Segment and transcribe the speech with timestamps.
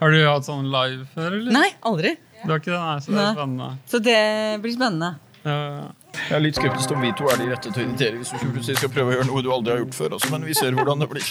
[0.00, 1.52] Har du hatt sånn live før, eller?
[1.56, 2.16] Nei, aldri.
[2.44, 2.80] Du har ikke det?
[2.82, 3.68] Nei, så det er spennende.
[3.88, 4.18] Så det
[4.64, 5.12] blir spennende.
[5.46, 5.56] Ja,
[6.16, 8.32] Jeg er litt skeptisk om vi to er de rette til å invitere hvis
[8.66, 10.16] du skal prøve å gjøre noe du aldri har gjort før.
[10.18, 11.28] Også, men vi ser hvordan det blir.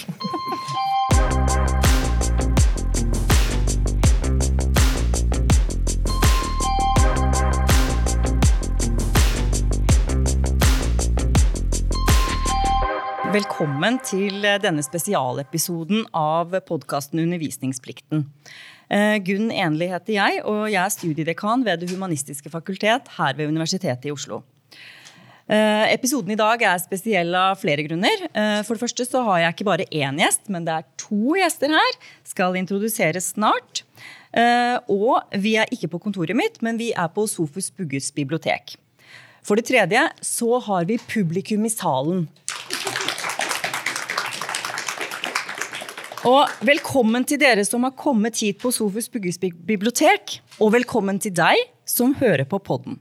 [13.35, 18.21] Velkommen til denne spesialepisoden av podkasten Undervisningsplikten.
[18.87, 23.51] Eh, Gunn Enli heter jeg, og jeg er studiedekan ved Det humanistiske fakultet her ved
[23.51, 24.39] Universitetet i Oslo.
[25.49, 28.23] Eh, Episoden i dag er spesiell av flere grunner.
[28.31, 31.35] Eh, For det første så har jeg ikke bare én gjest, men det er to
[31.35, 31.99] gjester her.
[32.23, 33.83] Skal introduseres snart.
[34.31, 38.77] Eh, Og vi er ikke på kontoret mitt, men vi er på Sofus Bugges bibliotek.
[39.43, 42.29] For det tredje så har vi publikum i salen.
[46.25, 50.39] Og velkommen til dere som har kommet hit på Sofus Bugges bibliotek.
[50.57, 52.97] Og velkommen til deg som hører på podden.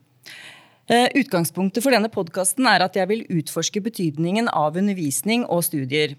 [0.92, 6.18] Eh, Utgangspunktet for denne podkasten er at jeg vil utforske betydningen av undervisning og studier.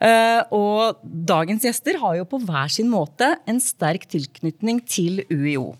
[0.00, 5.76] Eh, Og dagens gjester har jo på hver sin måte en sterk tilknytning til UiO.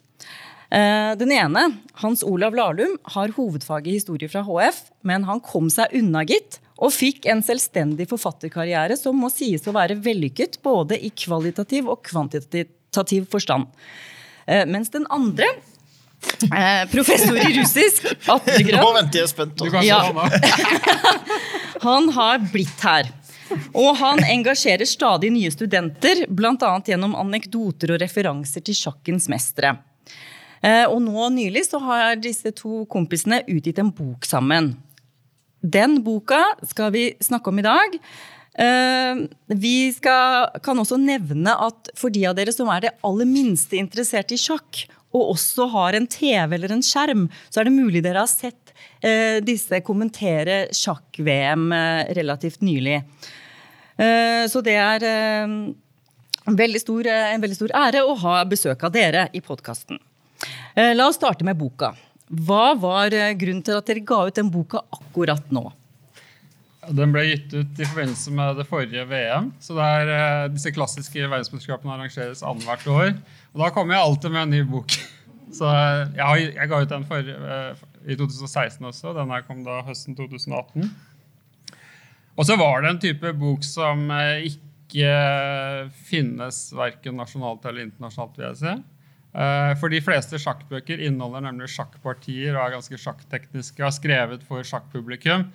[0.70, 5.88] Eh, Den ene, Hans Olav Lahlum, har hovedfaget historie fra HF, men han kom seg
[5.94, 11.10] unna, gitt, og fikk en selvstendig forfatterkarriere som må sies å være vellykket både i
[11.12, 13.68] kvalitativ og kvantitativ forstand.
[14.46, 15.46] Eh, Mens den andre,
[16.48, 19.60] eh, professor i russisk, Nå venter jeg spent.
[19.84, 20.00] Ja.
[21.86, 23.12] han har blitt her.
[23.74, 26.74] Og han engasjerer stadig nye studenter, bl.a.
[26.86, 29.76] gjennom anekdoter og referanser til sjakkens mestere.
[30.62, 34.74] Eh, Og nå nylig så har disse to kompisene utgitt en bok sammen.
[35.60, 37.96] Den boka skal vi snakke om i dag.
[38.54, 43.28] Eh, Vi skal, kan også nevne at for de av dere som er det aller
[43.28, 47.74] minste interessert i sjakk, og også har en TV eller en skjerm, så er det
[47.74, 48.72] mulig dere har sett
[49.02, 53.02] eh, disse kommentere sjakk-VM eh, relativt nylig.
[54.00, 55.02] Så det er
[56.48, 60.00] veldig stor, en veldig stor ære å ha besøk av dere i podkasten.
[60.96, 61.90] La oss starte med boka.
[62.30, 65.64] Hva var eh, grunnen til at dere ga ut den boka akkurat nå?
[66.94, 69.50] Den ble gitt ut i forbindelse med det forrige VM.
[69.62, 73.10] Så det er, eh, Disse klassiske verdensmesterskapene arrangeres annethvert år.
[73.50, 74.94] Og da kommer jeg alltid med en ny bok.
[75.58, 77.34] Så eh, jeg, jeg ga ut den for,
[78.06, 79.16] i 2016 også.
[79.18, 80.86] Den her kom da høsten 2018.
[82.38, 84.06] Og så var det en type bok som
[84.46, 85.10] ikke
[86.08, 88.78] finnes verken nasjonalt eller internasjonalt, vil jeg si.
[89.30, 94.46] Eh, For de fleste sjakkbøker inneholder nemlig sjakkpartier og er ganske sjakktekniske og er skrevet
[94.48, 95.46] for sjakkpublikum.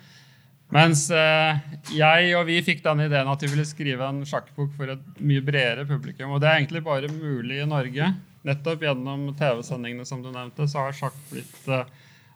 [0.74, 1.60] Mens eh,
[1.94, 5.44] jeg og vi fikk den ideen at vi ville skrive en sjakkbok for et mye
[5.46, 6.34] bredere publikum.
[6.34, 8.10] Og det er egentlig bare mulig i Norge.
[8.46, 11.86] Nettopp gjennom TV-sendingene som du nevnte, så har sjakk blitt eh,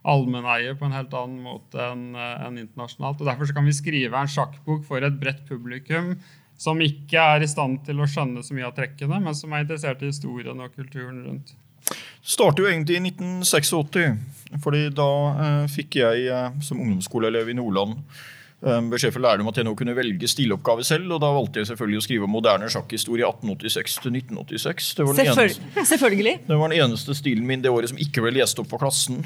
[0.10, 3.20] allmenneie på en helt annen måte enn internasjonalt.
[3.20, 6.14] Og Derfor kan vi skrive en sjakkbok for et bredt publikum
[6.60, 9.64] som ikke er i stand til å skjønne så mye av trekkene, men som er
[9.64, 11.56] interessert i historien og kulturen rundt.
[11.90, 14.60] Det startet jo egentlig i 1986.
[14.64, 15.08] fordi da
[15.46, 19.66] eh, fikk jeg eh, som ungdomsskoleelev i Nordland eh, beskjed fra læreren om at jeg
[19.66, 21.16] nå kunne velge stiloppgave selv.
[21.16, 24.92] Og da valgte jeg selvfølgelig å skrive moderne sjakkhistorie 1886 til 1986.
[25.00, 26.36] Det var, den eneste, selvfølgelig.
[26.52, 29.24] det var den eneste stilen min det året som ikke ble lest opp på klassen.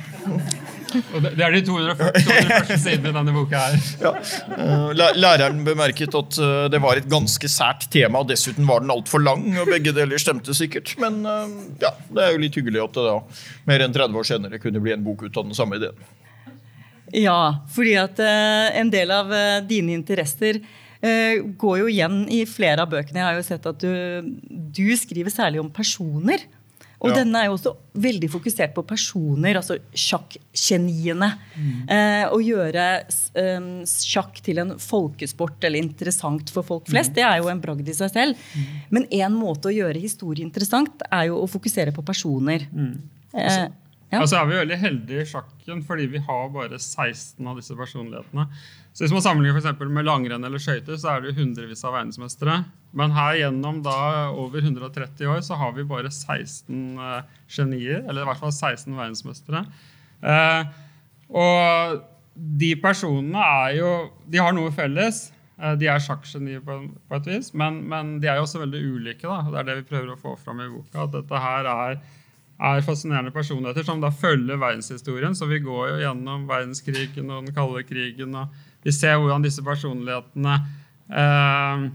[0.93, 3.87] Og det, det er de 240, 240 sidene i denne boka her.
[4.03, 4.11] Ja.
[4.57, 8.93] Eh, Læreren bemerket at eh, det var et ganske sært tema, og dessuten var den
[8.93, 9.45] altfor lang.
[9.61, 13.07] og Begge deler stemte sikkert, men eh, ja, det er jo litt hyggelig at det
[13.09, 13.17] da,
[13.69, 15.97] mer enn 30 år senere, kunne bli en bok ut av den samme ideen.
[17.13, 19.29] Ja, fordi at en del av
[19.69, 20.57] dine interesser
[21.61, 23.19] går jo igjen i flere av bøkene.
[23.19, 26.41] Jeg har jo sett at du, du skriver særlig om personer.
[27.03, 27.15] Og Ja.
[27.19, 31.29] denne er jo også veldig fokusert på personer, altså sjakkgeniene.
[31.89, 32.85] Eh, å gjøre
[33.35, 37.87] eh, sjakk til en folkesport eller interessant for folk flest, det er jo en bragd
[37.89, 38.35] i seg selv.
[38.89, 42.67] Men én måte å gjøre historie interessant er jo å fokusere på personer.
[43.33, 43.67] Eh,
[44.13, 44.21] ja.
[44.21, 48.45] Altså er vi veldig heldige i sjakken fordi vi har bare 16 av disse personlighetene.
[48.93, 51.95] Så Hvis man sammenligner for med langrenn eller skøyter, så er det jo hundrevis av
[51.95, 52.59] verdensmestere.
[52.93, 58.21] Men her gjennom da over 130 år så har vi bare 16 uh, genier, eller
[58.21, 59.63] i hvert fall 16 verdensmestere.
[60.21, 60.69] Uh,
[61.33, 63.89] og de personene er jo
[64.29, 65.25] De har noe felles.
[65.57, 66.77] Uh, De er sjakkgenier på,
[67.09, 69.25] på et vis, men, men de er jo også veldig ulike.
[69.25, 69.41] Da.
[69.41, 71.07] og Det er det vi prøver å få fram i boka.
[71.07, 71.97] At dette her er,
[72.61, 75.35] er fascinerende personligheter som da følger verdenshistorien.
[75.35, 78.53] Så vi går jo gjennom verdenskrigen og den kalde krigen, og
[78.83, 80.59] vi ser hvordan disse personlighetene
[81.09, 81.89] eh,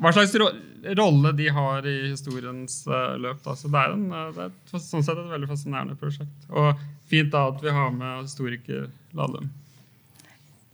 [0.00, 0.50] hva slags ro
[0.96, 3.40] rolle de har i historiens eh, løp.
[3.44, 3.56] Da.
[3.58, 6.48] Så det er, en, uh, det er sånn sett et veldig fascinerende prosjekt.
[6.52, 6.78] Og
[7.10, 8.86] fint da at vi har med historiker
[9.16, 9.48] Lahlum.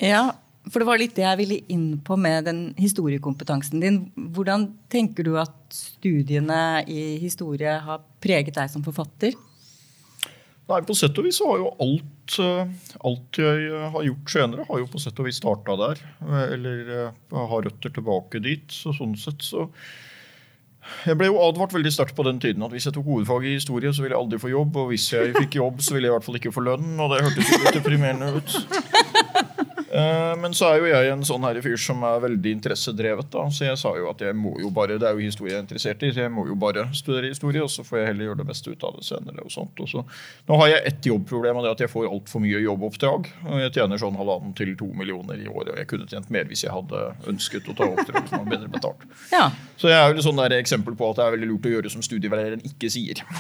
[0.03, 0.33] Ja,
[0.71, 4.03] for det var litt det jeg ville inn på med den historiekompetansen din.
[4.15, 9.35] Hvordan tenker du at studiene i historie har preget deg som forfatter?
[10.71, 12.71] Nei, På sett og vis har jo alt, eh,
[13.09, 16.01] alt jeg eh, har gjort senere, har jo på sett og vis starta der.
[16.23, 16.95] Eh, eller
[17.35, 18.65] har røtter tilbake dit.
[18.71, 19.69] Så sånn sett så
[21.07, 23.53] Jeg ble jo advart veldig sterkt på den tiden at hvis jeg tok hovedfag i
[23.55, 24.79] historie, så ville jeg aldri få jobb.
[24.83, 26.97] Og hvis jeg fikk jobb, så ville jeg i hvert fall ikke få lønn.
[26.99, 28.57] Og det hørtes jo litt deprimerende ut.
[29.93, 33.29] Eh, men så er jo jeg en sånn her fyr som er veldig interessedrevet.
[33.35, 35.61] da, Så jeg sa jo at jeg må jo bare, det er jo historie jeg
[35.61, 38.31] er interessert i, så jeg må jo bare studere historie, og så får jeg heller
[38.31, 39.45] gjøre det beste ut av det senere.
[39.45, 39.77] og sånt.
[39.85, 40.05] Og så,
[40.49, 43.29] nå har jeg ett jobbproblem, og det er at jeg får altfor mye jobboppdrag.
[43.51, 46.49] og Jeg tjener sånn halvannen til to millioner i året, og jeg kunne tjent mer
[46.49, 49.05] hvis jeg hadde ønsket å ta oppdrag som var bedre betalt.
[49.33, 49.51] Ja.
[49.77, 51.75] Så jeg er jo et sånn der eksempel på at det er veldig lurt å
[51.77, 53.21] gjøre som studieveilederen ikke sier.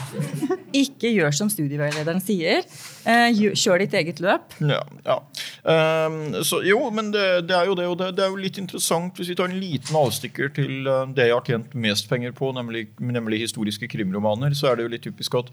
[0.72, 2.62] Ikke gjør som studieveilederen sier.
[3.04, 4.54] Eh, kjør ditt eget løp.
[4.64, 5.18] Ja, ja.
[5.68, 7.86] Um, så, jo, men det, det, er jo det.
[7.90, 11.04] Og det, det, er jo litt interessant hvis vi tar en liten avstikker til uh,
[11.10, 14.92] det jeg har tjent mest penger på, nemlig, nemlig historiske krimromaner, så er det jo
[14.94, 15.52] litt typisk at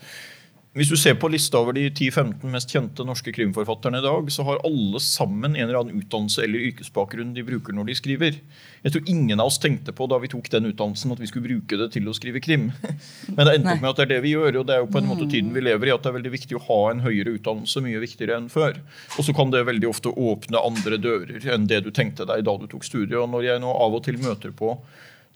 [0.78, 4.44] hvis du ser på lista over de 10-15 mest kjente norske krimforfatterne i dag, så
[4.46, 8.38] har alle sammen en eller annen utdannelse eller yrkesbakgrunn de bruker når de skriver.
[8.84, 11.50] Jeg tror ingen av oss tenkte på da vi tok den utdannelsen at vi skulle
[11.50, 12.70] bruke det til å skrive krim.
[13.36, 14.92] Men det endte opp med at det er det vi gjør, og det er jo
[14.94, 15.96] på en måte tiden vi lever i.
[15.96, 18.78] At det er veldig viktig å ha en høyere utdannelse, mye viktigere enn før.
[19.18, 22.60] Og så kan det veldig ofte åpne andre dører enn det du tenkte deg da
[22.62, 23.18] du tok studiet.
[23.18, 24.78] Og når jeg nå av og til møter på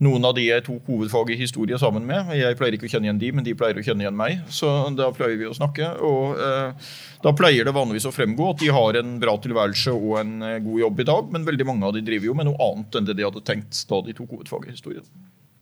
[0.01, 2.31] noen av de jeg tok hovedfag i historie sammen med.
[2.36, 4.42] Jeg pleier ikke å kjenne igjen de, men de pleier å kjenne igjen meg.
[4.51, 5.92] Så da pleier vi å snakke.
[6.04, 6.90] Og eh,
[7.24, 10.57] da pleier det vanligvis å fremgå at de har en bra tilværelse og en eh,
[10.66, 13.10] god jobb i dag, men veldig mange av de driver jo med noe annet enn
[13.10, 15.06] det de hadde tenkt da de tok hovedfag i historie.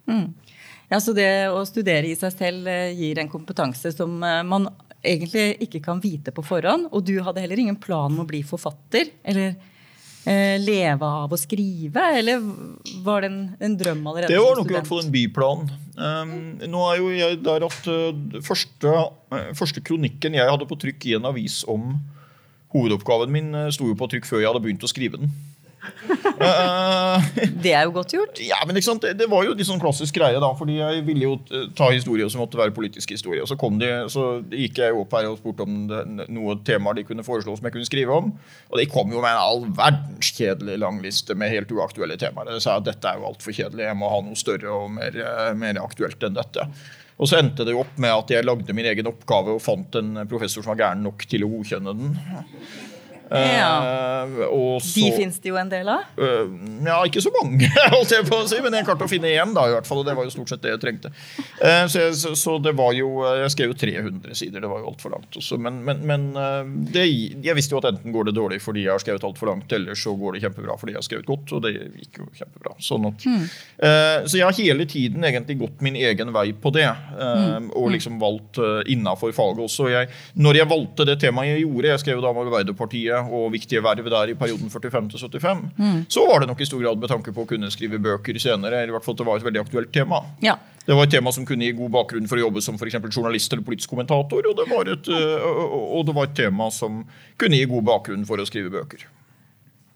[0.09, 0.31] Mm.
[0.91, 4.69] Ja, Så det å studere i seg selv eh, gir en kompetanse som eh, man
[5.01, 6.89] egentlig ikke kan vite på forhånd.
[6.91, 9.11] Og du hadde heller ingen plan om å bli forfatter?
[9.23, 9.55] eller
[10.21, 12.43] leve av å skrive, eller
[13.01, 14.29] var det en, en drøm allerede?
[14.29, 15.71] Det var nok i hvert fall en byplan.
[16.01, 16.35] Um,
[16.71, 18.93] nå er jo jeg der at uh, første,
[19.33, 21.97] uh, første, kronikken jeg hadde på trykk i en avis om
[22.73, 25.33] hovedoppgaven min, uh, sto jo på trykk før jeg hadde begynt å skrive den.
[25.81, 27.21] Uh,
[27.63, 28.41] det er jo godt gjort.
[28.43, 30.51] Ja, men det, det, var jo de sånn klassisk greie, da.
[30.57, 33.41] fordi jeg ville jo eh, ta historie som måtte være politisk historie.
[33.43, 36.99] Og så, kom de, så gikk jeg opp her og spurte om det, noe temaer
[36.99, 38.31] de kunne foreslå som jeg kunne skrive om.
[38.69, 42.53] Og de kom jo med en all verdens kjedelig lang liste med helt uaktuelle temaer.
[42.57, 45.17] Jeg sa at dette er jo altfor kjedelig, jeg må ha noe større og mer,
[45.17, 46.69] eh, mer aktuelt enn dette.
[47.21, 49.97] Og så endte det jo opp med at jeg lagde min egen oppgave og fant
[49.99, 52.15] en professor som var gæren nok til å godkjenne den.
[53.31, 54.25] Ja.
[54.27, 56.03] Uh, så, de fins det jo en del av?
[56.19, 56.51] Uh,
[56.83, 59.53] ja, ikke så mange, holdt jeg på å si, men jeg klarte å finne én,
[59.55, 61.13] da, i hvert fall, og det var jo stort sett det jeg trengte.
[61.61, 64.81] Uh, så, jeg, så, så, det var jo Jeg skrev jo 300 sider, det var
[64.83, 65.57] jo altfor langt også.
[65.61, 66.27] Men, men, men
[66.91, 67.05] det,
[67.43, 69.97] jeg visste jo at enten går det dårlig fordi jeg har skrevet altfor langt, eller
[69.97, 72.75] så går det kjempebra fordi jeg har skrevet godt, og det gikk jo kjempebra.
[72.83, 73.45] Sånn at, mm.
[74.27, 77.71] så jeg har hele tiden egentlig gått min egen vei på det, mm.
[77.77, 79.89] og liksom valgt uh, innafor faget også.
[79.91, 80.09] Jeg,
[80.41, 83.83] når jeg valgte det temaet jeg gjorde, jeg skrev jo da om Arbeiderpartiet og viktige
[83.83, 86.01] verv der i perioden 45 til 75, mm.
[86.11, 88.81] så var det nok i stor grad med tanke på å kunne skrive bøker senere.
[88.81, 90.23] eller i hvert fall at Det var et veldig aktuelt tema.
[90.41, 90.57] Ja.
[90.85, 93.53] Det var et tema som kunne gi god bakgrunn for å jobbe som for journalist
[93.53, 94.47] eller politisk kommentator.
[94.49, 97.03] Og det, var et, og det var et tema som
[97.37, 99.05] kunne gi god bakgrunn for å skrive bøker.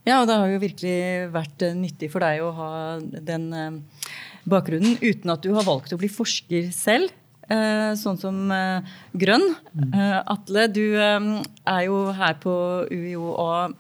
[0.06, 0.98] Ja, og det har jo virkelig
[1.34, 4.10] vært eh, nyttig for deg å ha den eh,
[4.46, 7.14] bakgrunnen uten at du har valgt å bli forsker selv.
[7.46, 9.44] Eh, sånn som eh, Grønn.
[9.78, 12.54] Eh, Atle, du er jo her på
[12.90, 13.76] UiO og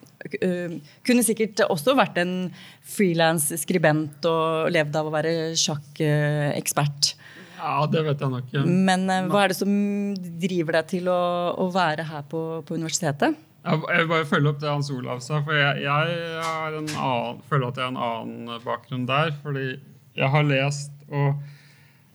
[1.05, 2.35] kunne sikkert også vært en
[2.81, 7.11] frilans skribent og levd av å være sjakkekspert.
[7.55, 8.55] Ja, det vet jeg nok.
[8.65, 9.73] Men hva er det som
[10.41, 11.19] driver deg til å,
[11.61, 13.37] å være her på, på universitetet?
[13.65, 15.39] Jeg vil bare følge opp det Hans Olav sa.
[15.45, 19.33] for Jeg, jeg annen, føler at jeg har en annen bakgrunn der.
[19.41, 19.71] Fordi
[20.15, 21.41] jeg har lest og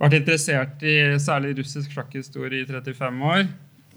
[0.00, 3.44] vært interessert i særlig russisk sjakkhistorie i 35 år.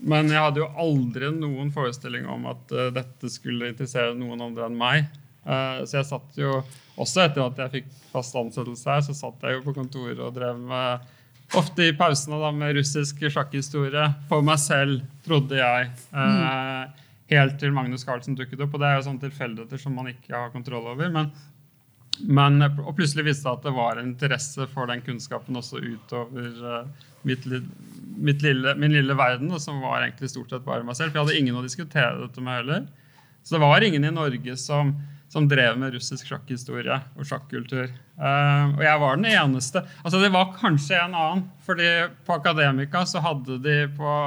[0.03, 4.67] Men jeg hadde jo aldri noen forestilling om at uh, dette skulle interessere noen andre
[4.67, 5.07] enn meg.
[5.47, 6.59] Uh, så jeg satt jo,
[6.99, 10.35] også etter at jeg fikk fast ansettelse her, så satt jeg jo på kontoret og
[10.35, 11.11] drev med
[11.53, 15.89] Ofte i pausene da, med russisk sjakkhistorie for meg selv, trodde jeg.
[16.09, 16.89] Uh,
[17.29, 18.73] helt til Magnus Carlsen dukket opp.
[18.73, 21.11] Og det er jo sånne tilfeldigheter som man ikke har kontroll over.
[21.13, 21.29] Men
[22.19, 26.59] men, og plutselig viste det at det var en interesse for den kunnskapen også utover
[26.61, 27.47] uh, mitt,
[28.21, 31.11] mitt lille, min lille verden, som var egentlig stort sett bare meg selv.
[31.11, 32.85] For jeg hadde ingen å diskutere dette med heller.
[33.43, 34.93] Så det var ingen i Norge som,
[35.33, 37.89] som drev med russisk sjakkhistorie og sjakkultur.
[38.15, 39.83] Uh, og jeg var den eneste.
[40.03, 41.47] Altså Det var kanskje en annen.
[41.65, 41.89] fordi
[42.27, 44.17] på Akademika så hadde de på,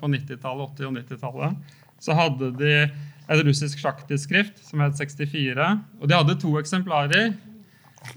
[0.00, 2.74] på 90-tallet, 80- og 90-tallet så hadde de
[3.30, 5.70] et russisk sjakktidsskrift som het 64.
[6.00, 7.32] Og de hadde to eksemplarer.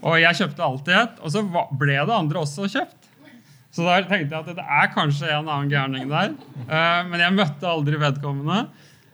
[0.01, 1.17] Og jeg kjøpte alltid et.
[1.21, 1.43] Og så
[1.77, 2.99] ble det andre også kjøpt.
[3.73, 6.35] Så da tenkte jeg at det er kanskje en annen gærning der.
[6.67, 8.67] Uh, men jeg møtte aldri vedkommende.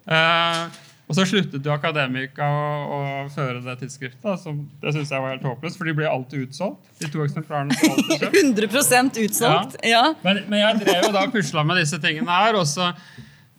[0.09, 0.67] Uh,
[1.09, 2.99] og så sluttet jo Akademika å, å
[3.33, 4.41] føre det tidsskriftet.
[4.43, 6.91] Som det synes jeg var helt håpløst, for de ble alltid utsolgt.
[7.01, 8.37] De to eksemplarene alltid kjøpt.
[8.43, 9.89] 100 utsolgt, ja.
[9.95, 10.03] ja.
[10.27, 12.59] Men, men, jeg drev jo da og pusla med disse tingene her.
[12.59, 12.91] og så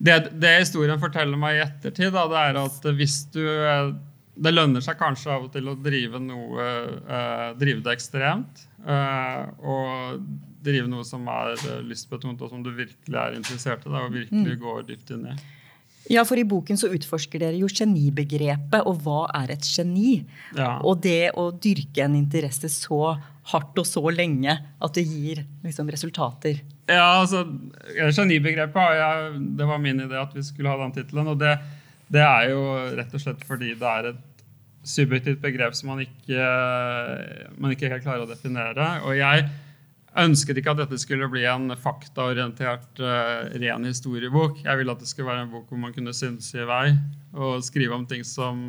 [0.01, 3.43] det, det, historien forteller meg i ettertid, da, det er at hvis du
[4.41, 8.63] Det lønner seg kanskje av og til å drive noe eh, drive det ekstremt.
[8.87, 10.21] Eh, og
[10.63, 13.91] drive noe som er lystbetont, og som du virkelig er interessert i.
[13.91, 14.61] Da, og virkelig mm.
[14.63, 15.35] går dypt inn i.
[16.09, 20.21] Ja, for i boken så utforsker dere jo genibegrepet, og hva er et geni?
[20.57, 20.79] Ja.
[20.87, 23.13] Og det å dyrke en interesse så
[23.51, 26.61] hardt og så lenge at det gir liksom, resultater.
[26.91, 27.45] Ja, altså,
[27.95, 31.31] Genibegrepet ja, det var min idé at vi skulle ha den tittelen.
[31.31, 31.55] Og det,
[32.11, 32.61] det, er jo
[32.97, 34.45] rett og slett fordi det er et
[34.87, 36.45] subjektivt begrep som man ikke,
[37.61, 38.87] man ikke helt klarer å definere.
[39.05, 39.45] Og jeg
[40.21, 44.59] ønsket ikke at dette skulle bli en faktaorientert, uh, ren historiebok.
[44.65, 46.89] Jeg ville at det skulle være en bok hvor man kunne synse i vei
[47.31, 48.67] og skrive om ting som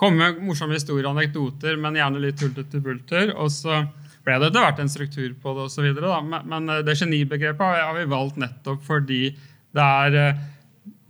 [0.00, 3.34] Komme med morsomme historier og anekdoter, men gjerne litt tullete bulter.
[3.36, 3.82] Og så
[4.24, 5.90] ble det etter hvert en struktur på det osv.
[6.28, 9.22] Men, men eh, det genibegrepet har vi valgt nettopp fordi
[9.70, 10.40] det er uh,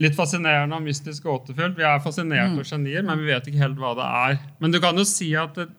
[0.05, 1.79] litt fascinerende og mystisk gåtefullt.
[1.79, 2.65] Vi er fascinert mm.
[2.69, 4.41] genier, men vi vet ikke helt hva det er.
[4.61, 5.71] Men du kan jo si at det,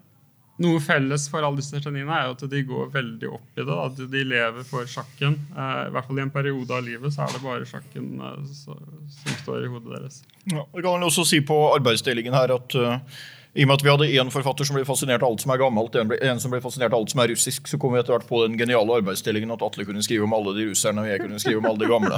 [0.62, 3.78] noe felles for alle disse geniene er jo at de går veldig opp i det.
[3.86, 5.38] At de lever for sjakken.
[5.56, 8.42] Eh, I hvert fall i en periode av livet så er det bare sjakken eh,
[8.54, 10.22] som står i hodet deres.
[10.52, 13.22] Ja, kan kan også si på arbeidsdelingen her at uh,
[13.52, 15.60] i og med at vi hadde én forfatter som ble fascinert av alt som er
[15.60, 18.00] gammelt, en, ble, en, som ble fascinert av alt som er russisk, så kom vi
[18.00, 21.12] etter hvert på den geniale arbeidsdelingen at Atle kunne skrive om alle de russerne, og
[21.12, 22.16] jeg kunne skrive om alle de gamle.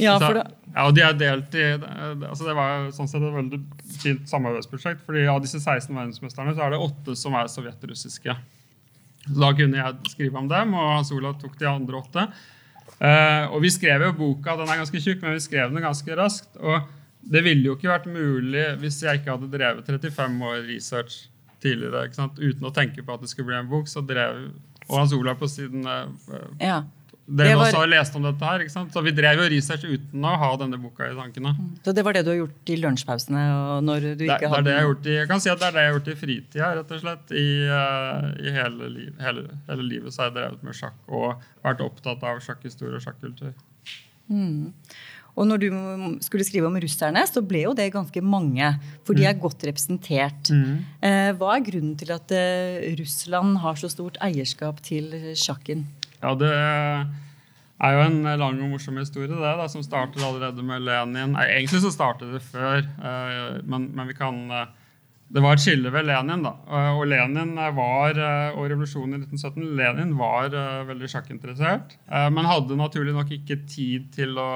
[0.06, 3.34] ja, for det ja, og de er delt i, altså Det var sånn sett et
[3.34, 3.58] veldig
[4.00, 5.02] fint samarbeidsprosjekt.
[5.06, 8.36] fordi Av disse 16 verdensmesterne så er det åtte som er sovjetrussiske.
[9.26, 12.28] Så Da kunne jeg skrive om dem, og Hans Olav tok de andre åtte.
[13.00, 16.16] Uh, og Vi skrev jo boka, den er ganske tjukk, men vi skrev den ganske
[16.16, 16.54] raskt.
[16.60, 16.86] og
[17.20, 21.26] Det ville jo ikke vært mulig hvis jeg ikke hadde drevet 35 år research
[21.60, 22.08] tidligere.
[22.38, 23.88] uten å tenke på at det skulle bli en bok.
[23.88, 24.48] så drev
[24.90, 26.08] og Hans Olav på siden uh,
[26.58, 26.80] ja.
[27.30, 27.68] Dere var...
[27.68, 28.90] også har lest om dette her, ikke sant?
[28.90, 31.52] Så Vi drev jo research uten å ha denne boka i tankene.
[31.54, 31.68] Mm.
[31.84, 33.44] Så Det var det du har gjort i lunsjpausene?
[33.86, 34.64] når du ikke det, hadde...
[34.66, 36.16] det, det jeg, i, jeg kan si at det er det jeg har gjort i
[36.24, 36.72] fritida.
[36.80, 37.34] rett og slett.
[37.38, 41.46] I, uh, i hele, liv, hele, hele, livet så har jeg drevet med sjakk og
[41.62, 43.54] vært opptatt av sjakkhistorie og sjakkultur.
[44.30, 44.72] Mm.
[45.40, 45.68] Og når du
[46.20, 48.74] skulle skrive om russerne, så ble jo det ganske mange.
[49.08, 49.40] For de er mm.
[49.40, 50.52] godt representert.
[50.52, 50.74] Mm.
[51.00, 55.86] Eh, hva er grunnen til at eh, Russland har så stort eierskap til sjakken?
[56.20, 60.84] Ja, det er jo en lang og morsom historie, det, da, som startet allerede med
[60.84, 61.32] Lenin.
[61.32, 64.44] Nei, egentlig så startet det før, eh, men, men vi kan
[65.30, 66.42] det var et skille ved Lenin.
[66.42, 66.50] da,
[66.98, 68.18] Og Lenin var,
[68.58, 70.50] og revolusjonen i 1917 Lenin var
[70.88, 71.94] veldig sjakkinteressert,
[72.34, 74.48] men hadde naturlig nok ikke tid til å,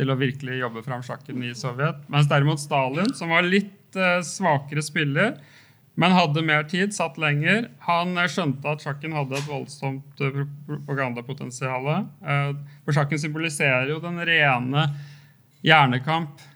[0.00, 2.00] til å virkelig jobbe fram sjakken i Sovjet.
[2.08, 3.76] Mens derimot Stalin, som var litt
[4.24, 5.34] svakere spiller,
[6.00, 7.66] men hadde mer tid, satt lenger.
[7.84, 11.90] Han eh, skjønte at sjakken hadde et voldsomt eh, propagandapotensial.
[11.92, 12.52] Eh,
[12.86, 14.86] for sjakken symboliserer jo den rene
[15.66, 16.46] hjernekamp.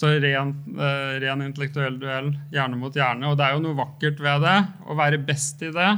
[0.00, 0.52] Så ren,
[1.20, 3.26] ren, intellektuell duell, hjerne mot hjerne.
[3.26, 4.54] Og det er jo noe vakkert ved det.
[4.86, 5.88] Å være best i det.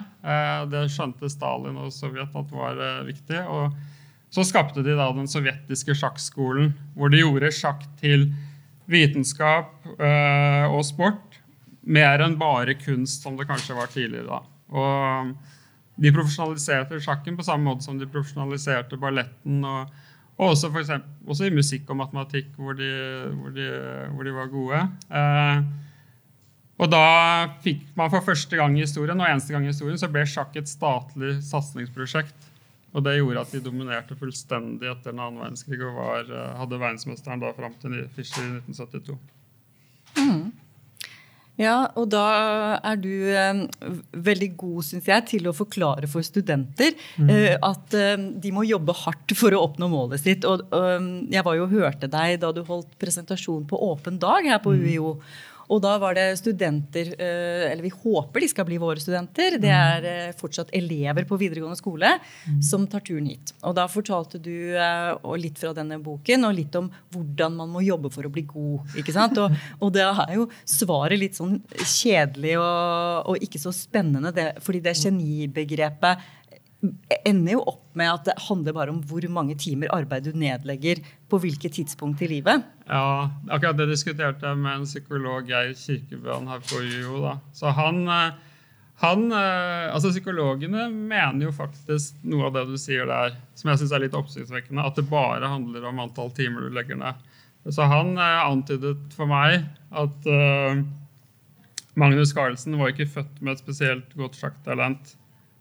[0.72, 3.42] Det skjønte Stalin og Sovjet at var viktig.
[3.52, 3.76] Og
[4.32, 8.30] så skapte de da den sovjetiske sjakkskolen, hvor de gjorde sjakk til
[8.90, 11.38] vitenskap og sport
[11.82, 14.38] mer enn bare kunst, som det kanskje var tidligere.
[14.38, 14.40] da.
[14.72, 15.34] Og
[16.02, 19.62] de profesjonaliserte sjakken på samme måte som de profesjonaliserte balletten.
[19.66, 19.92] Og,
[20.38, 22.90] og også, for eksempel, også i musikk og matematikk, hvor de,
[23.38, 23.68] hvor de,
[24.14, 24.84] hvor de var gode.
[25.20, 25.64] Eh,
[26.82, 27.04] og da
[27.62, 30.56] fikk man for første gang i historien og eneste gang i historien, så ble sjakk
[30.58, 32.48] et statlig satsingsprosjekt.
[32.92, 36.80] Og det gjorde at de dominerte fullstendig etter den annen verdenskrig og var, eh, hadde
[36.80, 39.16] verdensmesteren da fram til Fischer i 1972.
[40.18, 40.50] Mm.
[41.60, 42.24] Ja, og da
[42.80, 43.58] er du eh,
[44.24, 47.28] veldig god, syns jeg, til å forklare for studenter mm.
[47.28, 50.46] eh, at eh, de må jobbe hardt for å oppnå målet sitt.
[50.48, 54.62] Og, og jeg var jo hørte deg da du holdt presentasjon på Åpen dag her
[54.64, 54.86] på mm.
[55.72, 59.56] Og da var det studenter eh, Eller vi håper de skal bli våre studenter.
[59.62, 62.10] Det er eh, fortsatt elever på videregående skole
[62.64, 63.54] som tar turen hit.
[63.66, 67.84] Og da fortalte du eh, litt fra denne boken og litt om hvordan man må
[67.86, 68.96] jobbe for å bli god.
[69.00, 69.38] ikke sant?
[69.40, 74.48] Og, og det er jo svaret litt sånn kjedelig og, og ikke så spennende, det,
[74.64, 76.30] fordi det genibegrepet
[76.82, 81.02] ender jo opp med at det handler bare om hvor mange timer arbeid du nedlegger
[81.30, 82.64] på hvilket tidspunkt i livet.
[82.88, 87.36] Ja, akkurat det diskuterte jeg med en psykolog, Geir Kirkebøen, her på UiO.
[87.54, 88.56] Så han, eh,
[89.04, 93.82] han, eh, altså Psykologene mener jo faktisk noe av det du sier der, som jeg
[93.82, 97.30] syns er litt oppsiktsvekkende, at det bare handler om antall timer du legger ned.
[97.70, 99.62] Så han eh, antydet for meg
[99.94, 100.82] at uh,
[101.94, 105.12] Magnus Carlsen var ikke født med et spesielt godt sjakktalent.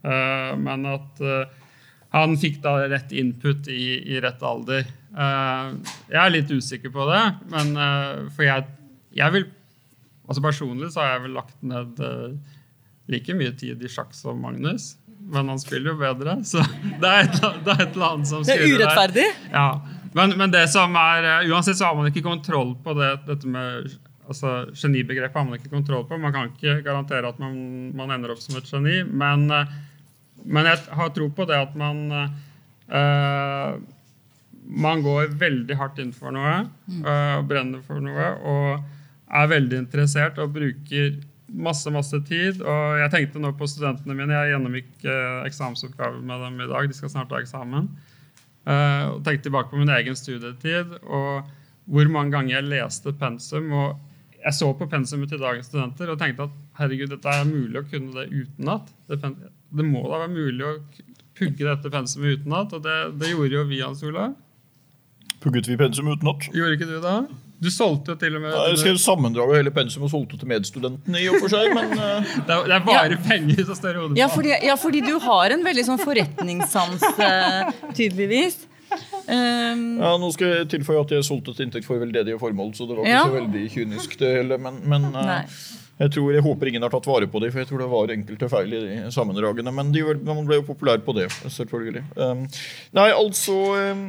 [0.02, 1.44] Uh, men at uh,
[2.16, 4.88] han fikk da rett input i, i rett alder.
[5.14, 5.78] Uh,
[6.10, 7.76] jeg er litt usikker på det, men
[8.32, 8.66] for jeg,
[9.18, 9.50] jeg vil
[10.32, 11.98] altså Personlig så har jeg vel lagt ned
[13.12, 14.94] like mye tid i sjakk som Magnus.
[15.32, 16.64] Men han spiller jo bedre, så
[17.02, 18.70] det er et, det er et eller annet som spiller der.
[18.70, 19.28] Det er urettferdig.
[19.52, 19.66] Ja.
[20.16, 23.92] Men, men, det som er, uansett så har man ikke kontroll på det, dette med
[24.32, 26.20] altså Genibegrepet har man ikke kontroll på.
[26.20, 27.56] Man kan ikke garantere at man,
[27.98, 29.02] man ender opp som et geni.
[29.08, 29.48] Men
[30.46, 33.76] men jeg har tro på det at man uh,
[34.72, 36.64] man går veldig hardt inn for noe
[37.04, 38.82] uh, brenner for noe og
[39.32, 41.14] er veldig interessert og bruker
[41.52, 42.62] masse masse tid.
[42.62, 44.36] Og jeg tenkte nå på studentene mine.
[44.36, 46.88] Jeg gjennomgikk uh, eksamensoppgaver med dem i dag.
[46.88, 47.90] De skal snart ha eksamen.
[48.68, 51.50] Uh, og tenkte tilbake på min egen studietid og
[51.92, 53.72] hvor mange ganger jeg leste pensum.
[53.74, 54.11] Og
[54.42, 57.88] jeg så på pensumet til dagens studenter og tenkte at herregud, dette er mulig å
[57.88, 58.90] kunne det utenat.
[59.10, 60.74] Det, det må da være mulig å
[61.38, 64.36] pugge dette pensumet utenat, og det, det, gjorde jo vi, Hans Olav.
[65.42, 66.50] Pugget vi pensum utenat?
[66.54, 67.16] Gjorde ikke du det?
[67.62, 70.38] Du solgte jo til og med Nei, Jeg skrev sammendrag av hele pensum og solgte
[70.42, 71.20] til medstudentene.
[71.22, 71.94] i og for seg, men...
[71.94, 72.32] Uh...
[72.48, 73.22] Det, er, det, er, bare ja.
[73.28, 77.06] penger som står i hodet ja, fordi, ja, fordi du har en veldig sånn forretningssans,
[77.22, 78.58] uh, tydeligvis.
[78.92, 82.88] Um, ja, Nå skal jeg tilføye at jeg solgte til inntekt for veldedige formål, så
[82.90, 83.28] det var ikke ja.
[83.28, 84.18] så veldig kynisk.
[84.20, 85.38] det hele, men, men uh,
[86.02, 88.16] jeg, tror, jeg håper ingen har tatt vare på dem, for jeg tror det var
[88.16, 89.74] enkelte feil i de sammendragene.
[89.78, 92.04] Men de, man ble jo populær på det, selvfølgelig.
[92.18, 92.44] Um,
[92.98, 94.06] nei, altså um,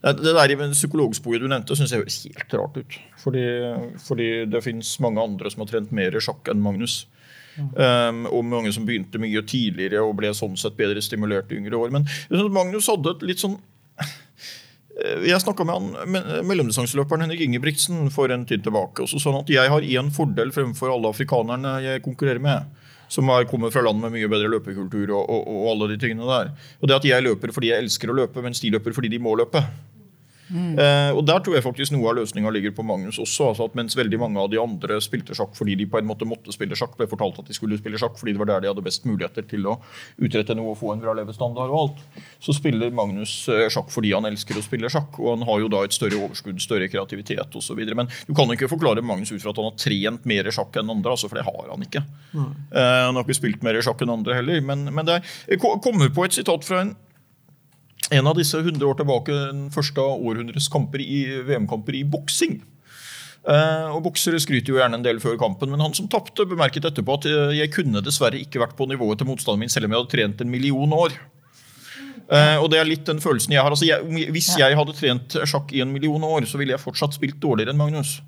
[0.00, 3.00] det der psykologsporet du nevnte, syns jeg høres helt rart ut.
[3.20, 3.46] Fordi,
[4.00, 7.02] fordi det fins mange andre som har trent mer sjakk enn Magnus.
[7.74, 11.78] Um, og mange som begynte mye tidligere og ble sånn sett bedre stimulert i yngre
[11.78, 11.94] år.
[11.94, 12.08] Men
[12.54, 13.58] Magnus hadde et litt sånn
[15.00, 16.18] Eh, jeg snakka med han,
[16.48, 19.02] mellomdistanseløperen Henrik Ingebrigtsen for en tid tilbake.
[19.02, 22.64] og så sånn at Jeg har én fordel fremfor alle afrikanerne jeg konkurrerer med.
[23.08, 26.26] Som har kommet fra land med mye bedre løpekultur og, og, og alle de tingene
[26.26, 26.52] der.
[26.80, 29.18] Og det at jeg løper fordi jeg elsker å løpe, mens de løper fordi de
[29.18, 29.64] må løpe.
[30.50, 30.78] Mm.
[30.78, 33.50] Eh, og Der tror jeg faktisk noe av løsninga ligger på Magnus også.
[33.50, 36.26] altså at Mens veldig mange av de andre spilte sjakk fordi de på en måte
[36.28, 38.70] måtte spille sjakk, ble fortalt at de skulle spille sjakk fordi det var der de
[38.72, 39.76] hadde best muligheter til å
[40.20, 44.12] utrette noe og få en bra levestandard, og alt, så spiller Magnus eh, sjakk fordi
[44.16, 45.18] han elsker å spille sjakk.
[45.20, 47.80] Og han har jo da et større overskudd, større kreativitet osv.
[47.96, 50.90] Men du kan ikke forklare Magnus ut fra at han har trent mer sjakk enn
[50.90, 52.02] andre, altså, for det har han ikke.
[52.32, 52.50] Mm.
[52.74, 54.64] Eh, han har ikke spilt mer sjakk enn andre heller.
[54.64, 56.96] Men, men det er, jeg kommer på et sitat fra en
[58.10, 62.60] en av disse 100 år tilbake, den første århundres kamper i VM-kamper i boksing.
[63.40, 66.84] Uh, og Boksere skryter jo gjerne en del før kampen, men han som tapte, bemerket
[66.90, 69.94] etterpå at uh, jeg kunne dessverre ikke vært på nivået til motstanderen min selv om
[69.94, 71.14] jeg hadde trent en million år.
[72.28, 73.72] Uh, og det er litt den følelsen jeg har.
[73.72, 77.16] Altså, jeg, hvis jeg hadde trent sjakk i en million år, så ville jeg fortsatt
[77.16, 78.18] spilt dårligere enn Magnus.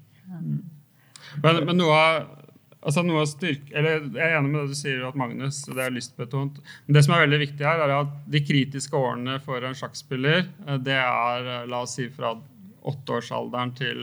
[1.43, 2.42] Men, men noe av
[2.83, 5.93] Altså noe styrke, eller Jeg er enig med det du sier, at Magnus det er
[5.95, 6.57] lystbetont.
[6.87, 10.49] Men det som er veldig viktig her, er at de kritiske årene for en sjakkspiller,
[10.67, 12.35] eh, det er eh, la oss si fra
[12.91, 14.01] åtteårsalderen til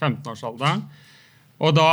[0.00, 0.86] 15-årsalderen.
[0.86, 1.04] Eh,
[1.60, 1.90] Og da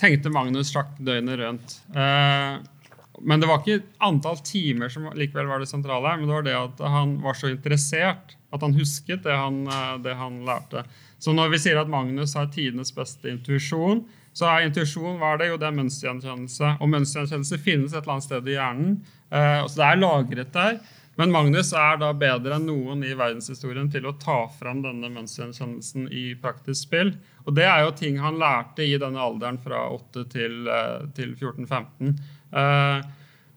[0.00, 1.76] tenkte Magnus sjakk døgnet rundt.
[1.92, 6.56] Men det var ikke antall timer som likevel var det sentrale, men det var det
[6.58, 9.64] at han var så interessert at han husket det han,
[10.04, 10.84] det han lærte.
[11.18, 14.04] Så når vi sier at Magnus har tidenes beste intuisjon,
[14.38, 16.76] så intuisjon var det jo det er mønstergjenkjennelse.
[16.78, 18.94] Og mønstergjenkjennelse finnes et eller annet sted i hjernen.
[19.34, 20.78] Eh, så det er lagret der.
[21.18, 26.06] Men Magnus er da bedre enn noen i verdenshistorien til å ta fram denne mønstergjenkjennelsen
[26.14, 27.10] i praktisk spill.
[27.48, 31.34] Og det er jo ting han lærte i denne alderen fra 8 til, eh, til
[31.34, 32.14] 14-15.
[32.54, 33.08] Eh,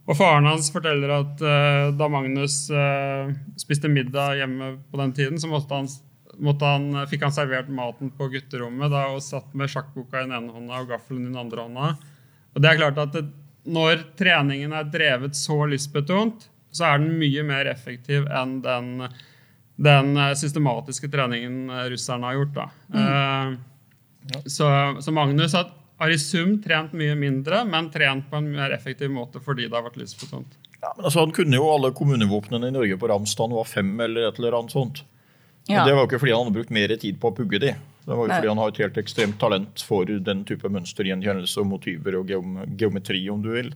[0.10, 3.30] og faren hans forteller at eh, da Magnus eh,
[3.62, 5.91] spiste middag hjemme på den tiden, så måtte han
[6.41, 10.56] han, fikk han servert maten på gutterommet da, og satt med sjakkboka i den ene
[10.56, 11.91] hånda og gaffelen i den andre hånda.
[12.56, 13.27] Og det er klart at det,
[13.62, 18.88] Når treningen er drevet så lystbetont, så er den mye mer effektiv enn den,
[19.77, 22.56] den eh, systematiske treningen eh, russerne har gjort.
[22.56, 22.65] da.
[22.89, 23.04] Mm.
[23.04, 23.67] Uh,
[24.45, 24.65] Så,
[25.01, 29.10] så Magnus har, har i sum trent mye mindre, men trent på en mer effektiv
[29.10, 30.58] måte fordi det har vært lystbetont.
[30.82, 33.69] Ja, men altså, han kunne jo alle kommunevåpnene i Norge på rams da han var
[33.69, 35.04] fem eller et eller annet sånt.
[35.69, 35.86] Ja.
[35.86, 37.76] Det var jo ikke fordi han hadde brukt mer tid på å pugge de.
[38.02, 41.69] Det var jo fordi han har et helt ekstremt talent for den type mønstergjenkjennelse og
[41.69, 43.69] motiver og geom geometri, om du vil.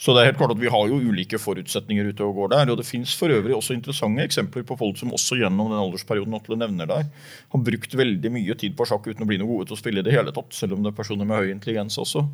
[0.00, 2.70] Så det er helt klart at vi har jo ulike forutsetninger ute og går der.
[2.72, 6.88] Og det fins også interessante eksempler på folk som også gjennom den aldersperioden Atle nevner
[6.88, 7.10] der,
[7.52, 10.00] har brukt veldig mye tid på sjakk uten å bli noe gode til å spille
[10.00, 12.24] i det hele tatt, selv om det er personer med høy intelligens også.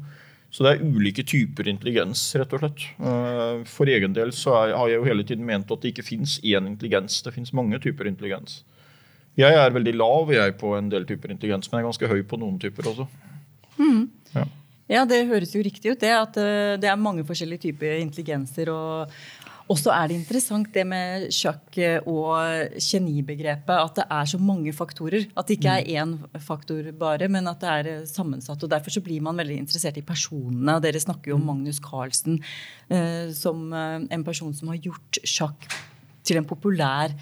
[0.54, 2.84] Så det er ulike typer intelligens, rett og slett.
[3.02, 6.06] Eh, For egen del så er, har jeg jo hele tiden ment at det ikke
[6.06, 7.18] fins én intelligens.
[7.26, 8.62] Det fins mange typer intelligens.
[9.36, 12.22] Jeg er veldig lav jeg på en del typer intelligens, men jeg er ganske høy
[12.24, 13.08] på noen typer også.
[14.32, 14.46] Ja.
[14.86, 16.12] Ja, det høres jo riktig ut, det.
[16.14, 18.70] At eh, det er mange forskjellige typer intelligenser.
[18.70, 19.10] Og
[19.72, 23.72] også er det interessant det med sjakk og genibegrepet.
[23.74, 25.26] At det er så mange faktorer.
[25.34, 28.62] At det ikke er én faktor bare, men at det er eh, sammensatt.
[28.62, 30.78] og Derfor så blir man veldig interessert i personene.
[30.84, 32.38] Dere snakker jo om Magnus Carlsen
[32.88, 35.66] eh, som eh, en person som har gjort sjakk
[36.26, 37.14] til en populær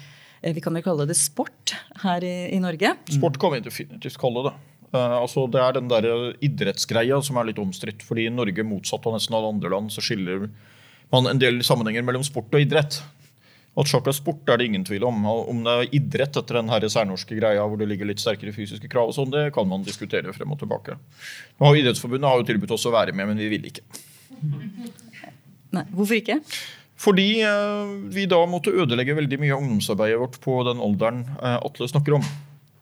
[0.45, 1.71] vi kan vel kalle det sport
[2.03, 2.91] her i, i Norge.
[3.09, 4.51] Sport kan vi definitivt kalle det.
[4.93, 6.05] Uh, altså Det er den der
[6.45, 8.05] idrettsgreia som er litt omstridt.
[8.05, 10.45] fordi i Norge, motsatt av nesten alle andre land, så skiller
[11.13, 13.01] man en del sammenhenger mellom sport og idrett.
[13.75, 15.25] At sjakk er sport, er det ingen tvil om.
[15.27, 18.87] Om det er idrett etter den her særnorske greia hvor det ligger litt sterkere fysiske
[18.91, 20.95] krav, og sånn, det kan man diskutere frem og tilbake.
[21.59, 23.83] Nå har Idrettsforbundet har jo tilbudt oss å være med, men vi vil ikke.
[25.75, 26.39] Nei, hvorfor ikke?
[26.95, 31.57] Fordi eh, vi da måtte ødelegge veldig mye av ungdomsarbeidet vårt på den alderen eh,
[31.59, 32.29] Atle snakker om.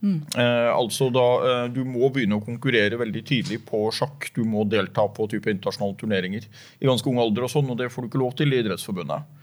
[0.04, 4.32] Eh, altså da eh, Du må begynne å konkurrere veldig tidlig på sjakk.
[4.36, 7.92] Du må delta på type internasjonale turneringer i ganske ung alder, og sånn, og det
[7.94, 9.43] får du ikke lov til i Idrettsforbundet.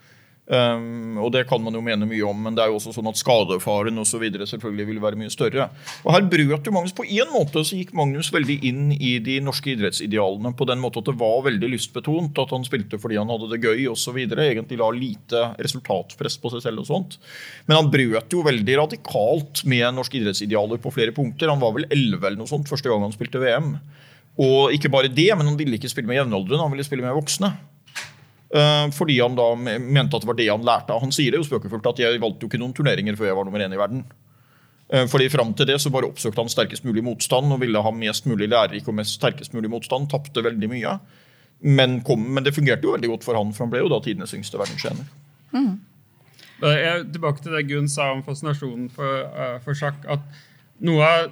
[0.50, 3.06] Um, og det kan man jo mene mye om, men det er jo også sånn
[3.06, 5.68] at skadefaren og så videre selvfølgelig vil være mye større.
[6.02, 9.36] Og her brøt jo Magnus På en måte så gikk Magnus veldig inn i de
[9.46, 13.30] norske idrettsidealene på den måte at det var veldig lystbetont, at han spilte fordi han
[13.30, 14.18] hadde det gøy osv.
[14.26, 17.18] Egentlig la lite resultatpress på seg selv og sånt.
[17.70, 21.52] Men han brøt jo veldig radikalt med norske idrettsidealer på flere punkter.
[21.52, 23.76] Han var vel 11 eller noe sånt første gang han spilte VM.
[24.40, 27.14] Og ikke bare det, men han ville ikke spille med jevnaldrende, han ville spille med
[27.14, 27.54] voksne.
[28.54, 30.98] Eh, fordi han da mente at det var det han lærte.
[30.98, 33.46] Han sier det jo spøkefullt at jeg valgte jo ikke noen turneringer før jeg var
[33.46, 34.04] nummer én i verden.
[34.90, 37.92] Eh, Fordi Fram til det så bare oppsøkte han sterkest mulig motstand og ville ha
[37.94, 40.10] mest mulig lærerik og mest sterkest mulig motstand.
[40.10, 40.96] Tapte veldig mye.
[41.60, 44.00] Men, kom, men det fungerte jo veldig godt for han, for han ble jo da
[44.02, 45.06] tidenes yngste verdenstjener.
[45.52, 45.74] Mm.
[46.60, 50.02] Jeg tilbake til det Gunn sa om fascinasjonen for, uh, for sjakk.
[50.08, 50.24] at
[50.84, 51.30] noe av,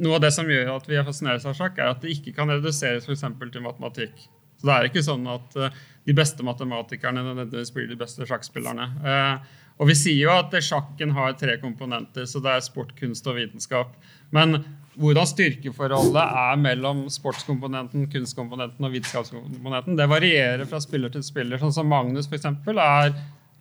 [0.00, 2.34] noe av det som gjør at vi er fascinert av sjakk, er at det ikke
[2.36, 4.16] kan reduseres for eksempel til matematikk.
[4.60, 8.88] Så Det er ikke sånn at eh, de beste matematikerne nødvendigvis blir de beste sjakkspillerne.
[9.06, 13.26] Eh, og Vi sier jo at sjakken har tre komponenter, så det er sport, kunst
[13.26, 13.94] og vitenskap.
[14.34, 14.60] Men
[15.00, 21.60] hvordan styrkeforholdet er mellom sportskomponenten, kunstkomponenten og vitenskapskomponenten, det varierer fra spiller til spiller.
[21.60, 23.14] Sånn som Magnus eksempel, er,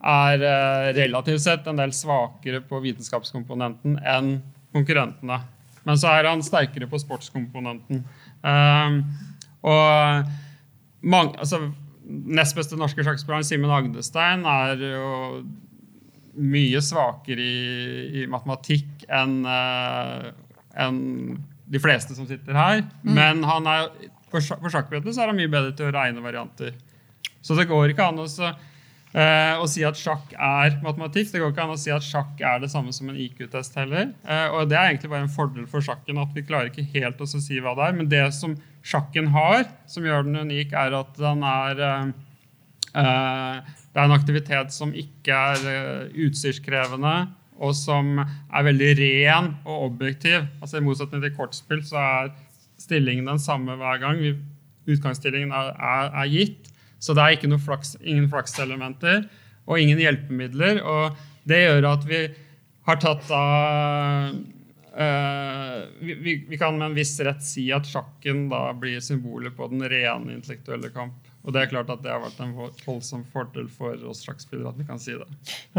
[0.04, 4.36] er eh, relativt sett en del svakere på vitenskapskomponenten enn
[4.76, 5.40] konkurrentene.
[5.88, 8.04] Men så er han sterkere på sportskomponenten.
[8.46, 9.00] Um,
[9.66, 10.28] og
[11.02, 11.72] mange, altså,
[12.06, 15.12] nest beste norske sjakkspilleren, Simen Agdestein, er jo
[16.42, 20.30] mye svakere i, i matematikk enn eh,
[20.82, 21.00] enn
[21.72, 22.82] de fleste som sitter her.
[23.04, 23.90] Men han er,
[24.32, 26.74] på, sjakk- på sjakkbrettet så er han mye bedre til å regne varianter.
[27.44, 28.54] Så det går ikke an å, så,
[29.18, 31.32] eh, å si at sjakk er matematikk.
[31.32, 34.12] Det går ikke an å si at sjakk er det samme som en IQ-test heller.
[34.26, 37.22] Eh, og det er egentlig bare en fordel for sjakken at vi klarer ikke helt
[37.22, 37.98] å si hva det er.
[38.00, 38.56] Men det som
[38.88, 44.72] sjakken har, som gjør den unik, er at den er eh, Det er en aktivitet
[44.72, 47.16] som ikke er utstyrskrevende,
[47.62, 50.46] og som er veldig ren og objektiv.
[50.64, 52.32] Altså I motsetning til kortspill så er
[52.80, 54.22] stillingen den samme hver gang.
[54.90, 56.71] Utgangsstillingen er, er, er gitt.
[57.02, 59.26] Så det er ikke noe flaks, ingen flakselementer
[59.66, 60.82] og ingen hjelpemidler.
[60.86, 62.26] Og det gjør at vi
[62.88, 63.46] har tatt da
[64.92, 69.56] Uh, vi, vi, vi kan med en viss rett si at sjakken da blir symbolet
[69.56, 71.30] på den rene intellektuelle kamp.
[71.48, 74.82] Og det er klart at det har vært en voldsom fordel for oss sjakkspillere at
[74.82, 75.30] vi kan si det.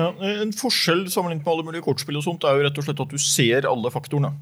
[0.01, 3.05] Ja, en forskjell sammenlignet med alle mulige kortspill og sånt, er jo rett og slett
[3.05, 4.33] at du ser alle faktorene.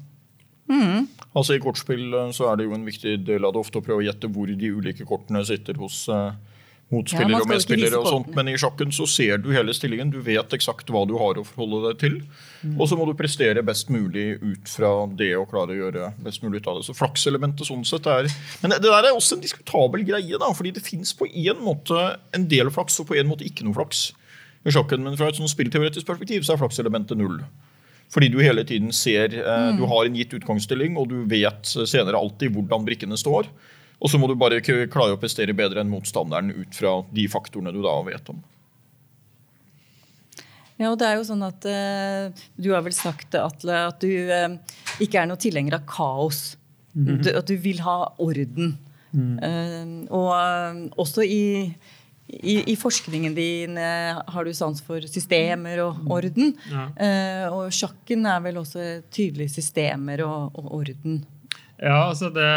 [1.31, 3.85] Altså I kortspill eh, så er det jo en viktig del av det ofte å
[3.85, 6.50] prøve å gjette hvor de ulike kortene sitter hos eh, Ja,
[6.91, 7.99] motspillere ja, og medspillere.
[7.99, 8.31] og sånt.
[8.35, 10.11] Men i sjakken så ser du hele stillingen.
[10.11, 12.17] Du vet eksakt hva du har å forholde deg til.
[12.75, 16.43] Og så må du prestere best mulig ut fra det og klare å gjøre best
[16.43, 16.85] mulig ut av det.
[16.89, 18.29] Så flakselementet sånn sett er
[18.61, 21.97] Men det der er også en diskutabel greie, da, fordi det fins på en måte
[22.35, 24.11] en del flaks og på en måte ikke noe flaks
[24.67, 25.03] i sjakken.
[25.05, 27.39] Men fra et sånn spillteoretisk perspektiv så er flakselementet null.
[28.11, 32.19] Fordi du hele tiden ser eh, Du har en gitt utgangsstilling, og du vet senere
[32.19, 33.47] alltid hvordan brikkene står.
[34.01, 37.27] Og så må du bare ikke klare å prestere bedre enn motstanderen ut fra de
[37.29, 38.39] faktorene du da vet om.
[40.81, 44.09] Ja, og det er jo sånn at eh, Du har vel sagt, Atle, at du
[44.33, 44.55] eh,
[45.03, 46.55] ikke er noe tilhenger av kaos.
[46.93, 48.73] du, at du vil ha orden.
[49.13, 51.43] Eh, og eh, også i,
[52.31, 56.55] i, i forskningen din eh, har du sans for systemer og orden.
[56.71, 56.87] Ja.
[56.97, 61.21] Eh, og sjakken er vel også tydelige systemer og, og orden.
[61.77, 62.49] Ja, altså det,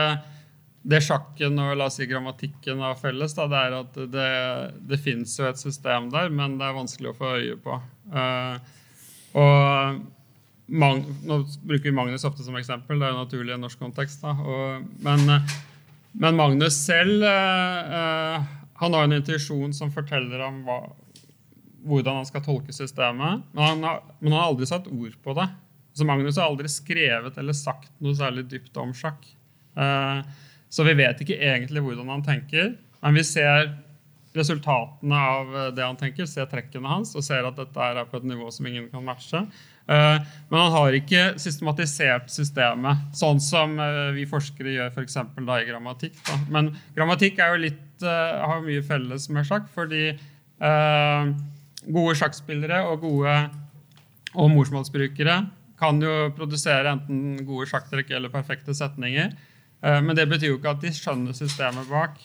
[0.84, 4.32] det sjakken og la oss si grammatikken har felles, da, det er at det,
[4.90, 7.78] det fins jo et system der, men det er vanskelig å få øye på.
[8.12, 8.58] Uh,
[9.40, 10.02] og
[10.64, 13.80] Mag nå bruker vi Magnus ofte som eksempel, det er jo naturlig i en norsk
[13.82, 14.22] kontekst.
[14.24, 15.26] Da, og, men,
[16.16, 18.40] men Magnus selv uh,
[18.80, 20.78] han har en intuisjon som forteller ham hva,
[21.84, 25.36] hvordan han skal tolke systemet, men han, har, men han har aldri satt ord på
[25.36, 25.46] det.
[25.94, 29.28] Så Magnus har aldri skrevet eller sagt noe særlig dypt om sjakk.
[29.78, 30.24] Eh,
[30.74, 32.72] så vi vet ikke egentlig hvordan han tenker,
[33.04, 33.68] men vi ser
[34.34, 38.18] resultatene av eh, det han tenker, ser trekkene hans og ser at dette er på
[38.18, 39.44] et nivå som ingen kan matche.
[39.86, 40.18] Eh,
[40.50, 45.60] Men han har ikke systematisert systemet, sånn som eh, vi forskere gjør for eksempel da
[45.62, 46.18] i grammatikk.
[46.26, 46.38] Da.
[46.50, 50.08] Men grammatikk jo litt, har mye felles med sjakk, fordi
[51.94, 53.34] gode sjakkspillere og gode
[54.34, 55.36] og morsmålsbrukere
[55.78, 59.30] kan jo produsere enten gode sjakktrekk eller perfekte setninger.
[59.84, 62.16] Eh, Men det betyr jo ikke at de skjønner systemet bak.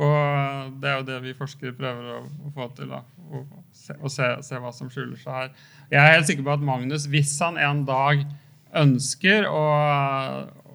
[0.00, 2.92] Og det er jo det vi forskere prøver å, få til.
[2.92, 5.50] da, Å se, se, hva som skjuler seg her.
[5.92, 8.24] Jeg er helt sikker på at Magnus, hvis han en dag
[8.80, 9.64] ønsker å,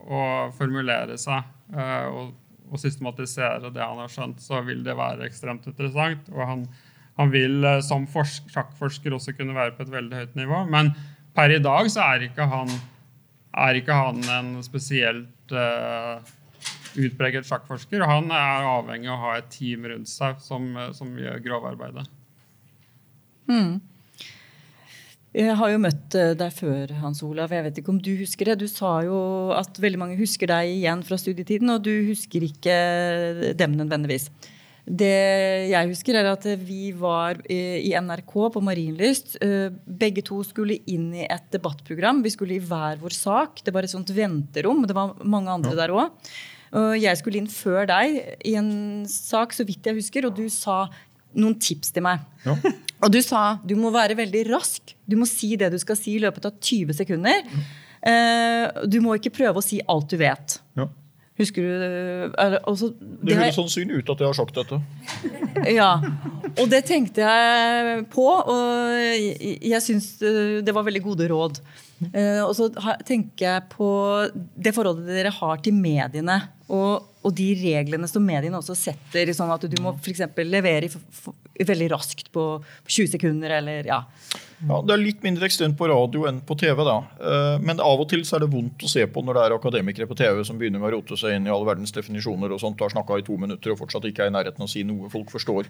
[0.05, 0.19] å
[0.57, 1.41] formulere seg
[1.73, 2.35] eh, og,
[2.69, 6.29] og systematisere det han har skjønt, så vil det være ekstremt interessant.
[6.35, 6.67] Og han,
[7.17, 10.61] han vil eh, som forsk, sjakkforsker også kunne være på et veldig høyt nivå.
[10.69, 10.93] Men
[11.37, 12.69] per i dag så er ikke han,
[13.57, 16.21] er ikke han en spesielt uh,
[16.97, 18.05] utpreget sjakkforsker.
[18.09, 22.07] Han er avhengig av å ha et team rundt seg som, eh, som gjør grovarbeidet.
[25.37, 27.53] Jeg har jo møtt eh, deg før, Hans Olav.
[27.53, 28.59] Jeg vet ikke om du husker det.
[28.63, 29.17] Du sa jo
[29.53, 32.77] at veldig mange husker deg igjen fra studietiden, og du husker ikke
[33.59, 34.31] dem nødvendigvis.
[34.87, 39.35] Det jeg husker, er at vi var eh, i NRK på Marienlyst.
[39.43, 42.21] Eh, Begge to skulle inn i et debattprogram.
[42.23, 43.59] Vi skulle i hver vår sak.
[43.65, 44.85] Det var et sånt venterom.
[44.87, 46.31] Det var mange andre der òg.
[46.99, 50.81] Jeg skulle inn før deg i en sak, så vidt jeg husker, og du sa
[51.39, 52.25] noen tips til meg.
[52.43, 52.57] Ja.
[53.05, 54.95] Og du sa du må være veldig rask.
[55.05, 57.43] Du må si det du skal si i løpet av 20 sekunder.
[57.45, 58.85] Ja.
[58.89, 60.57] du må ikke prøve å si alt du vet.
[60.79, 60.87] Ja.
[61.37, 64.79] Husker du det, også, Det jeg- høres sannsynlig ut at jeg har sagt dette.
[65.79, 65.89] ja,
[66.57, 71.59] og det tenkte jeg på, og jeg, jeg syns eh, det var veldig gode råd.
[72.09, 72.71] Eh, og så
[73.05, 73.87] tenker jeg på
[74.57, 79.51] det forholdet dere har til mediene, og, og de reglene som mediene også setter, sånn
[79.53, 80.23] at du må f.eks.
[80.47, 80.87] levere
[81.67, 82.49] veldig raskt på
[82.87, 84.03] 20 sekunder, eller ja.
[84.57, 86.79] Ja, Det er litt mindre ekstremt på radio enn på TV.
[86.85, 86.95] da.
[87.21, 89.55] Eh, Men av og til så er det vondt å se på når det er
[89.57, 92.61] akademikere på TV som begynner med å rote seg inn i all verdens definisjoner og
[92.63, 94.71] sånt, og har snakka i to minutter og fortsatt ikke er i nærheten av å
[94.71, 95.69] si noe folk forstår,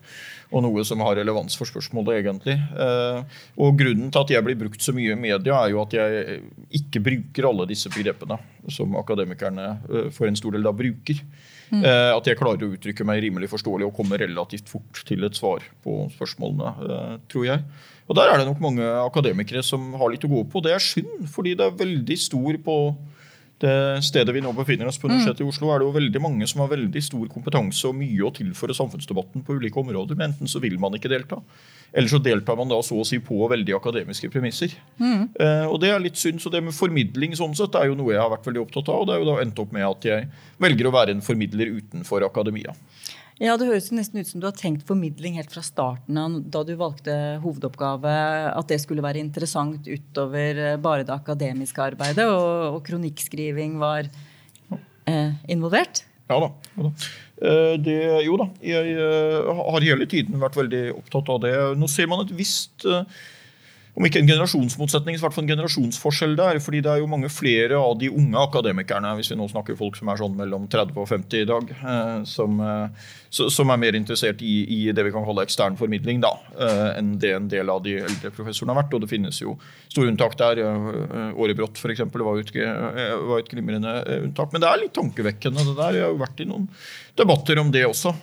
[0.54, 2.56] og noe som har relevans for spørsmålet, egentlig.
[2.80, 3.24] Eh,
[3.58, 6.42] Og Grunnen til at jeg blir brukt så mye i media, er jo at jeg
[6.80, 8.40] ikke bruker alle disse begrepene
[8.72, 11.20] som akademikerne eh, for en stor del da bruker.
[11.74, 15.36] Eh, At jeg klarer å uttrykke meg rimelig forståelig og komme relativt fort til et
[15.36, 17.64] svar på spørsmålene, eh, tror jeg.
[18.08, 20.64] Og Der er det nok mange akademikere som har litt å gå på.
[20.64, 22.96] Det er synd, fordi det er veldig stor på
[23.60, 26.48] det stedet vi nå befinner oss på Universitetet i Oslo, er det jo veldig mange
[26.48, 30.16] som har veldig stor kompetanse og mye å tilføre samfunnsdebatten på ulike områder.
[30.16, 31.42] Men enten så vil man ikke delta,
[31.98, 34.76] eller så deltar man da så å si på veldig akademiske premisser.
[35.02, 36.38] Eh, og det er litt synd.
[36.44, 39.02] Så det med formidling sånn sett er jo noe jeg har vært veldig opptatt av.
[39.02, 40.28] Og det er jo da endt opp med at jeg
[40.62, 42.76] velger å være en formidler utenfor akademia.
[43.42, 46.64] Ja, Det høres nesten ut som du har tenkt formidling helt fra starten av da
[46.66, 48.14] du valgte hovedoppgave,
[48.54, 54.10] at det skulle være interessant utover eh, bare det akademiske arbeidet, og, og kronikkskriving var
[54.10, 56.02] eh, involvert?
[56.30, 56.50] Ja da.
[56.78, 56.94] Ja da.
[57.42, 61.56] Eh, Det, jo da, jeg eh, har hele tiden vært veldig opptatt av det.
[61.78, 63.04] Nå ser man et visst eh,
[63.98, 66.60] om ikke en generasjonsmotsetning, så i hvert fall en generasjonsforskjell der.
[66.62, 69.98] fordi det er jo mange flere av de unge akademikerne, hvis vi nå snakker folk
[69.98, 73.98] som er sånn mellom 30 og 50 i dag, eh, som, eh, som er mer
[73.98, 77.72] interessert i, i det vi kan kalle ekstern formidling, da, eh, enn det en del
[77.74, 78.94] av de eldre professorene har vært.
[78.94, 79.58] Og det finnes jo
[79.90, 80.62] store unntak der.
[81.34, 82.06] Åre Brått, f.eks.
[82.06, 84.54] Var, et, var et glimrende unntak.
[84.54, 85.98] Men det er litt tankevekkende, det der.
[85.98, 86.70] Jeg har jo vært i noen
[87.18, 88.14] debatter om det også.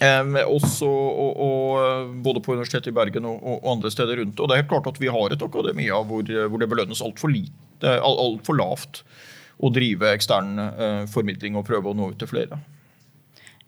[0.00, 4.40] Um, også, og, og, både på Universitetet i Bergen og, og, andre steder rundt.
[4.40, 7.28] Og det er helt klart at Vi har et akademia hvor, hvor det belønnes altfor
[7.28, 9.02] alt, alt for lavt
[9.60, 12.62] å drive ekstern uh, formidling og prøve å nå ut til flere.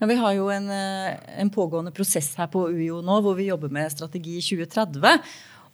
[0.00, 3.70] Ja, vi har jo en, en, pågående prosess her på UiO nå hvor vi jobber
[3.70, 5.20] med strategi 2030.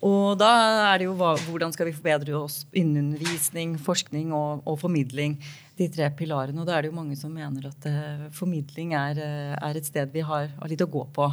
[0.07, 0.49] Og da
[0.93, 5.39] er det jo hvordan skal vi forbedre oss innen undervisning, forskning og, og, formidling.
[5.79, 6.61] De tre pilarene.
[6.63, 9.87] Og da er det jo mange som mener at uh, formidling er, uh, er, et
[9.87, 11.33] sted vi har, har, litt å gå på.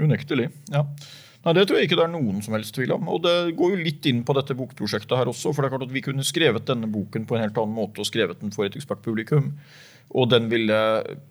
[0.00, 0.50] Unektelig.
[0.72, 0.84] ja.
[1.46, 3.08] Nei, Det tror jeg ikke det er noen som helst tvil om.
[3.12, 5.52] Og det går jo litt inn på dette bokprosjektet her også.
[5.54, 8.02] For det er klart at vi kunne skrevet denne boken på en helt annen måte
[8.02, 9.52] og skrevet den for et ekspertpublikum.
[10.18, 10.80] Og den ville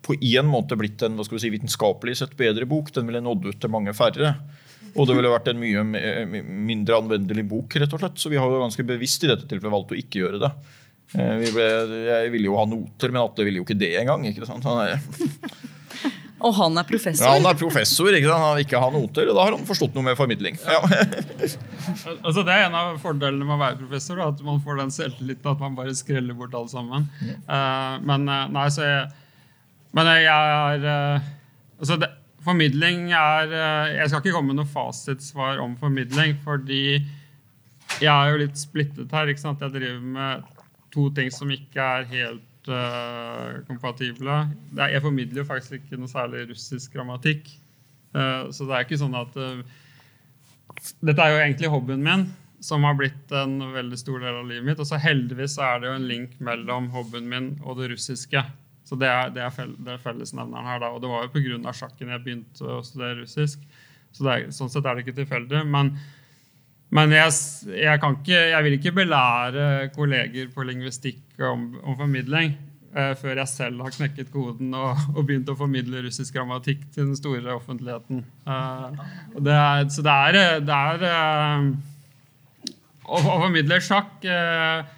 [0.06, 2.88] på en måte blitt en hva skal vi si, vitenskapelig sett bedre bok.
[2.96, 4.38] Den ville nådd ut til mange færre.
[4.96, 5.82] Og det ville vært en mye
[6.42, 8.18] mindre anvendelig bok, rett og slett.
[8.20, 10.52] Så vi har jo ganske bevisst i dette tilfellet valgt å ikke gjøre det.
[11.12, 11.66] Vi ble,
[12.08, 14.24] jeg ville jo ha noter, men Atle ville jo ikke det engang.
[14.26, 14.64] ikke sant?
[14.66, 14.96] Han er,
[16.46, 17.24] og han er professor?
[17.24, 18.10] Ja, han er professor.
[18.12, 18.42] ikke sant?
[18.42, 20.58] Han vil ikke ha noter, og da har han forstått noe med formidling.
[20.64, 20.80] Ja.
[22.26, 25.52] altså Det er en av fordelene med å være professor, at man får den selvtilliten
[25.52, 27.08] at man bare skreller bort alt sammen.
[27.24, 27.38] Ja.
[27.46, 29.08] Uh, men uh, nei, så jeg,
[29.96, 31.34] men jeg er uh,
[31.80, 32.10] altså det,
[32.46, 37.00] Formidling er eh, Jeg skal ikke komme med noe fasitsvar om formidling, fordi
[38.02, 39.30] jeg er jo litt splittet her.
[39.30, 39.62] ikke sant?
[39.62, 40.46] Jeg driver med
[40.94, 44.38] to ting som ikke er helt uh, kompatible.
[44.76, 47.48] Jeg formidler jo faktisk ikke noe særlig russisk grammatikk.
[48.16, 49.62] Uh, så det er ikke sånn at uh,
[51.04, 52.26] Dette er jo egentlig hobbyen min,
[52.64, 54.82] som har blitt en veldig stor del av livet mitt.
[54.82, 58.42] Og så heldigvis er det jo en link mellom hobbyen min og det russiske.
[58.86, 60.82] Så det er, det er, fell, det er fellesnevneren her.
[60.82, 61.72] da, Og det var jo pga.
[61.74, 63.64] sjakken jeg begynte å studere russisk.
[64.14, 65.64] Så er, sånn sett er det ikke tilfeldig.
[65.66, 65.90] Men,
[66.94, 67.34] men jeg,
[67.72, 72.54] jeg, ikke, jeg, vil ikke belære kolleger på lingvistikk om, om formidling
[72.94, 77.10] eh, før jeg selv har knekket koden og, og, begynt å formidle russisk grammatikk til
[77.10, 78.22] den store offentligheten.
[78.46, 79.04] Eh,
[79.42, 79.58] det
[79.96, 81.68] så det er, det er eh,
[83.02, 84.95] å, å, formidle sjakk eh,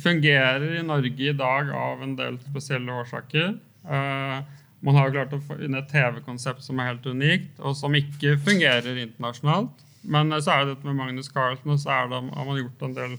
[0.00, 3.54] fungerer i Norge i dag av en del spesielle årsaker.
[3.84, 4.40] Uh,
[4.82, 8.38] man har jo klart å finne et TV-konsept som er helt unikt, og som ikke
[8.42, 9.84] fungerer internasjonalt.
[10.02, 12.96] Men så er det dette med Magnus Carlsen, og så det, har man gjort en
[12.96, 13.18] del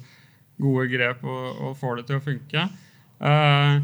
[0.62, 2.66] gode grep og, og får det til å funke.
[3.24, 3.78] Uh,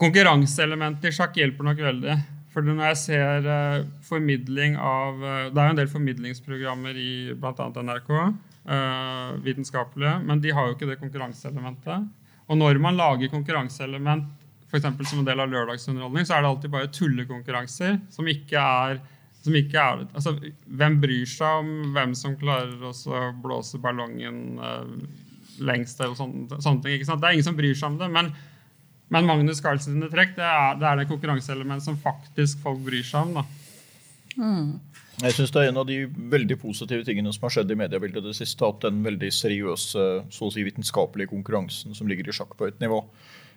[0.00, 2.14] Konkurranseelementet i sjakk hjelper nok veldig.
[2.50, 3.44] For når jeg ser
[4.02, 7.66] formidling av Det er jo en del formidlingsprogrammer i bl.a.
[7.68, 8.08] NRK
[9.44, 12.04] vitenskapelige, men de har jo ikke det konkurranseelementet.
[12.50, 14.28] Og når man lager konkurranseelement
[14.70, 19.00] for som en del av lørdagsunderholdning, så er det alltid bare tullekonkurranser som ikke er
[19.40, 20.34] som ikke er, altså,
[20.68, 24.84] Hvem bryr seg om hvem som klarer å blåse ballongen uh,
[25.64, 26.00] lengst?
[26.00, 27.00] eller sånne, sånne ting?
[27.00, 28.10] Det er ingen som bryr seg om det.
[28.12, 28.28] Men,
[29.08, 33.30] men Magnus Carlsen trekk det er det, er det konkurranseelementet som faktisk folk bryr seg
[33.30, 33.40] om.
[33.40, 33.46] da.
[34.36, 34.68] Mm.
[35.20, 38.24] Jeg synes Det er en av de veldig positive tingene som har skjedd i mediebildet
[38.24, 38.64] det siste.
[38.64, 42.80] At den veldig seriøse, så å si vitenskapelige konkurransen som ligger i sjakk på et
[42.80, 43.02] nivå,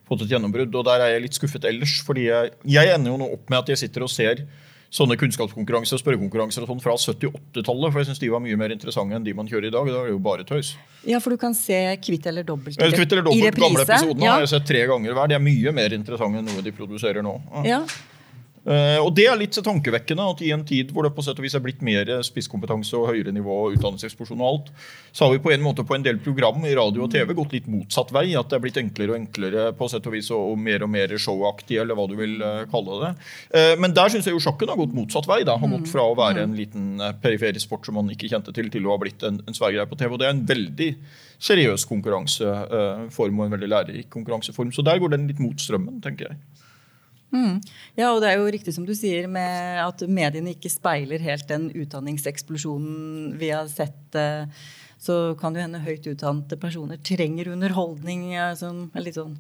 [0.10, 0.76] fått et gjennombrudd.
[0.76, 2.02] Og der er jeg litt skuffet ellers.
[2.04, 4.46] fordi jeg, jeg ender jo nå opp med at jeg sitter og ser
[4.94, 7.90] sånne kunnskapskonkurranser og spørrekonkurranser og sånn fra 70-80-tallet.
[7.90, 9.90] For jeg syns de var mye mer interessante enn de man kjører i dag.
[9.90, 10.76] Da er det jo bare tøys.
[11.10, 13.58] Ja, for du kan se Kvitt eller dobbelt Kvitt i reprise.
[13.58, 14.36] Gamle episoden ja.
[14.36, 15.32] har jeg sett tre ganger hver.
[15.32, 17.40] De er mye mer interessante enn noe de produserer nå.
[17.66, 17.82] Ja.
[17.88, 18.13] Uh,
[18.64, 21.56] og Det er litt tankevekkende at i en tid hvor det på sett og vis
[21.58, 24.70] er blitt mer spisskompetanse og høyere nivå og utdanningseksplosjon og alt,
[25.12, 27.56] så har vi på en måte på en del program i radio og TV gått
[27.58, 28.30] litt motsatt vei.
[28.40, 31.12] At det er blitt enklere og enklere på sett og vis og, mer og mer
[31.20, 33.12] showaktig, eller hva du vil uh, kalle det.
[33.52, 35.42] Uh, men der syns jeg jo sjakken har gått motsatt vei.
[35.48, 38.72] da, Har gått fra å være en liten periferisk sport som man ikke kjente til,
[38.74, 40.16] til å ha blitt en, en svær greie på TV.
[40.16, 40.90] Og det er en veldig
[41.44, 44.72] seriøs konkurranseform og en veldig lærerik konkurranseform.
[44.72, 46.63] Så der går den litt mot strømmen, tenker jeg.
[47.34, 47.62] Mm.
[47.98, 51.48] Ja, og det er jo riktig som du sier med at mediene ikke speiler helt
[51.50, 54.18] den utdanningseksplosjonen vi har sett.
[54.18, 54.46] Eh,
[55.02, 59.34] så kan det hende høyt utdannede personer trenger underholdning, sånn, litt sånn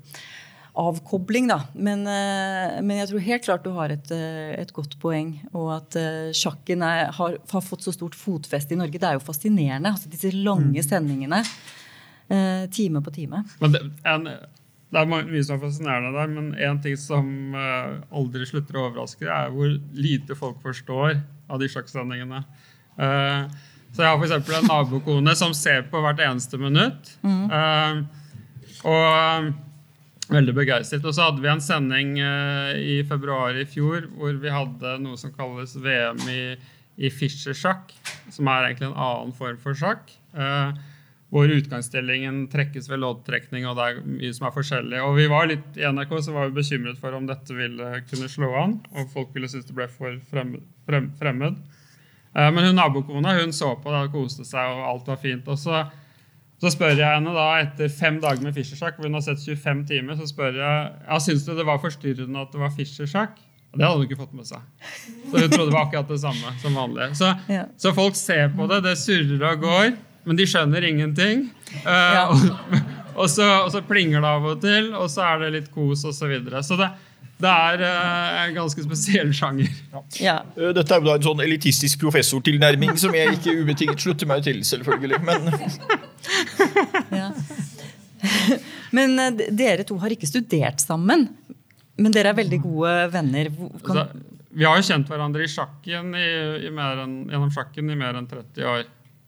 [0.73, 1.59] avkobling, da.
[1.77, 5.37] Men, eh, men, jeg tror helt klart du har et, eh, et godt poeng.
[5.53, 5.99] Og at
[6.35, 8.97] sjakken er, har, har, fått så stort fotfeste i Norge.
[8.97, 9.93] Det er jo fascinerende.
[9.93, 10.89] altså Disse lange mm.
[10.89, 11.43] sendingene.
[12.73, 13.43] Time på time.
[13.61, 14.27] Men det, en
[14.93, 17.25] det er mye som er fascinerende der, men én ting som
[17.57, 21.17] uh, aldri slutter å overraske, er hvor lite folk forstår
[21.49, 22.43] av de sjakksendingene.
[22.99, 23.49] Uh,
[23.93, 24.53] så jeg har f.eks.
[24.59, 27.15] en nabokone som ser på hvert eneste minutt.
[27.25, 27.49] Mm.
[27.49, 31.05] Uh, og veldig begeistret.
[31.09, 35.33] Og så hadde vi en sending i februar i fjor hvor vi hadde noe som
[35.35, 36.41] kalles VM i,
[36.97, 37.93] i Fischer-sjakk,
[38.33, 40.11] som er egentlig en annen form for sjakk.
[41.33, 44.99] Hvor utgangsstillingen trekkes ved loddtrekning, og det er mye som er forskjellig.
[45.01, 48.29] Og vi var litt I NRK så var vi bekymret for om dette ville kunne
[48.29, 50.61] slå an, og folk ville synes det ble for fremmed.
[51.17, 51.57] fremmed.
[52.35, 55.49] Eh, men hun nabokona hun så på det og koste seg, og alt var fint.
[55.49, 55.81] Og så,
[56.61, 59.83] så spør jeg henne da, etter fem dager med Fischer-sjakk, hvor hun har sett 25
[59.89, 63.41] timer, så spør jeg ja, syns du det var forstyrrende at det var Fischer-sjakk.
[63.73, 64.61] Og det hadde hun ikke fått med seg.
[65.31, 67.07] Så hun trodde det var akkurat det samme som vanlig.
[67.17, 67.63] Så, Ja.
[67.81, 69.95] så folk ser på det, det surrer og går,
[70.25, 71.47] men de skjønner ingenting.
[71.83, 72.27] Eh, Ja.
[72.29, 72.75] og,
[73.23, 76.05] og, så, og så plinger det av og til, og så er det litt kos
[76.05, 76.15] osv.
[76.19, 76.61] Så, videre.
[76.65, 76.87] så det,
[77.43, 79.69] det er eh, en ganske spesiell sjanger.
[80.23, 80.37] Ja.
[80.55, 84.43] Eh, Dette er jo da en sånn elitistisk professortilnærming som jeg ikke ubetinget slutter meg
[84.47, 85.19] til, selvfølgelig.
[85.27, 85.51] Men
[87.19, 87.31] Ja.
[88.95, 89.17] Men
[89.51, 91.27] dere to har ikke studert sammen.
[91.99, 93.49] Men dere er veldig gode venner.
[93.85, 94.05] Kan, Så,
[94.53, 96.27] vi har jo kjent hverandre i sjakken i,
[96.67, 98.83] i mer enn, gjennom sjakken i mer enn 30 år.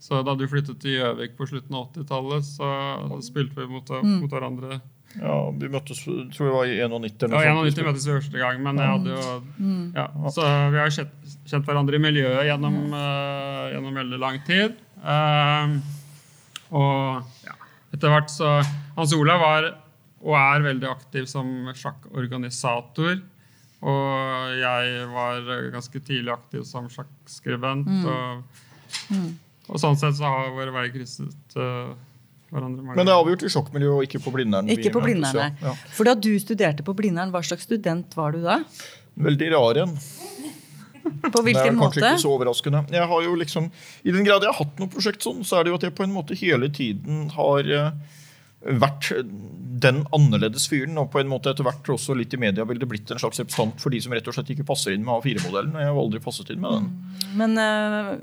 [0.06, 2.68] Så da du flyttet til Gjøvik på slutten av 80-tallet, så
[3.26, 4.78] spilte vi mot, mot hverandre.
[5.18, 7.88] ja, vi møttes tror jeg var i 91 Ja, noe 91 sånt.
[7.88, 11.16] møttes vi første gang, men jeg hadde jo ja, Så vi har kjent,
[11.50, 14.78] kjent hverandre i miljøet gjennom, uh, gjennom veldig lang tid.
[15.02, 15.80] Uh,
[16.76, 17.58] og ja,
[17.96, 18.60] etter hvert så
[19.00, 19.72] Hans Olav var
[20.26, 23.20] og er veldig aktiv som sjakkorganisator.
[23.86, 27.90] Og jeg var ganske tidlig aktiv som sjakkskribent.
[28.10, 28.62] Og,
[29.70, 31.96] og sånn sett så har våre veier krysset uh,
[32.54, 34.70] hverandre mange Men det er avgjort i sjokkmiljøet og ikke på Blindern.
[34.70, 35.50] ikke på Blindern, ja.
[35.50, 35.66] nei.
[35.66, 35.74] Ja.
[35.98, 38.62] For da du studerte på Blindern, hva slags student var du da?
[39.26, 39.96] Veldig rar en.
[41.06, 41.56] På hvilken måte?
[41.56, 42.02] Det er kanskje måte?
[42.02, 42.84] ikke så overraskende.
[42.94, 43.72] Jeg har jo liksom,
[44.04, 45.96] I den grad jeg har hatt noe prosjekt sånn, så er det jo at jeg
[45.98, 48.22] på en måte hele tiden har eh,
[48.86, 49.12] vært
[49.86, 52.90] den annerledes fyren, og på en måte etter hvert også litt i media ville det
[52.90, 55.76] blitt en slags representant for de som rett og slett ikke passer inn med A4-modellen.
[55.76, 56.88] og Jeg har aldri passet inn med den.
[57.38, 58.14] Men eh,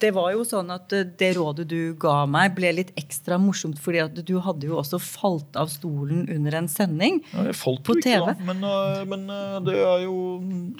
[0.00, 3.78] det var jo sånn at eh, det rådet du ga meg, ble litt ekstra morsomt,
[3.82, 7.20] fordi at du hadde jo også falt av stolen under en sending.
[7.34, 8.16] Ja, jeg falt På TV.
[8.16, 8.48] ikke, da.
[8.50, 10.16] Men, øh, men øh, det er jo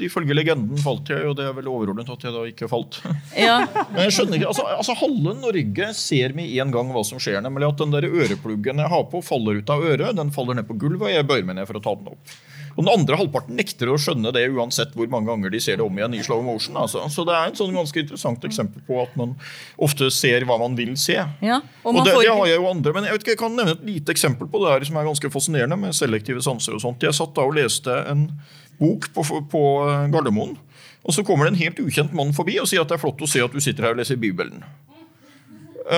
[0.01, 3.01] Ifølge legenden falt jeg, og det er vel overordnet at jeg da ikke falt.
[3.41, 3.61] Ja,
[3.93, 7.41] Men jeg skjønner ikke, altså, altså Halve Norge ser med en gang hva som skjer.
[7.45, 10.17] Nemlig at den der ørepluggen jeg har på, faller ut av øret.
[10.19, 12.35] Den faller ned på gulvet, og jeg bøyer meg ned for å ta den opp.
[12.81, 15.85] Og den andre halvparten nekter å skjønne det uansett hvor mange ganger de ser det
[15.85, 16.79] om igjen i slow motion.
[16.81, 17.03] Altså.
[17.13, 19.35] Så det er et sånn ganske interessant eksempel på at man
[19.85, 21.19] ofte ser hva man vil se.
[21.45, 21.59] ja.
[21.85, 23.59] Og Og det, får det har jeg jo andre, men jeg, vet ikke, jeg kan
[23.59, 26.81] nevne et lite eksempel på det her som er ganske fascinerende med selektive sanser og
[26.87, 27.05] sånt.
[27.05, 28.31] Jeg satt da og leste en
[28.81, 30.57] bok på, på eh, Gardermoen,
[31.05, 33.21] og så kommer det en helt ukjent mann forbi og sier at det er flott
[33.21, 34.65] å se at du sitter her og leser Bibelen.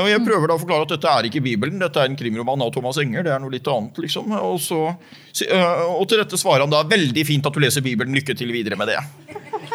[0.01, 2.63] Og Jeg prøver da å forklare at dette er ikke Bibelen, dette er en krimroman
[2.65, 3.27] av Thomas Enger.
[3.27, 4.33] det er noe litt annet liksom.
[4.39, 8.37] Og, så, og til dette svarer han da veldig fint at du leser Bibelen, lykke
[8.39, 8.99] til videre med det.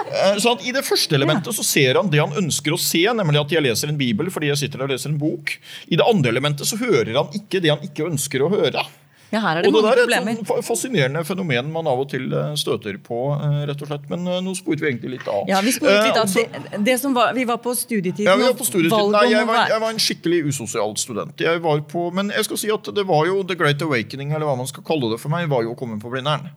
[0.07, 3.43] Eh, Så I det første elementet så ser han det han ønsker å se, nemlig
[3.43, 5.53] at jeg leser en bibel fordi jeg sitter og leser en bok.
[5.91, 8.86] I det andre elementet så hører han ikke det han ikke ønsker å høre.
[9.32, 11.88] Ja, her er det Og det mange der er et sånn fa- fascinerende fenomen man
[11.91, 14.05] av og til eh, støter på, eh, rett og slett.
[14.09, 15.43] Men eh, nå sporet vi egentlig litt av.
[15.51, 16.28] Ja, vi, sporet litt Eh, av.
[16.28, 18.23] altså- det, det som var, vi var på studietiden.
[18.30, 19.11] ja, vi var på studietiden.
[19.11, 21.36] Nei, jeg var, jeg var en skikkelig usosial student.
[21.39, 24.45] Jeg var på, men jeg skal si at det var jo The Great Awakening, eller
[24.47, 26.47] hva man skal kalle det for meg, var jo å komme på Blindern.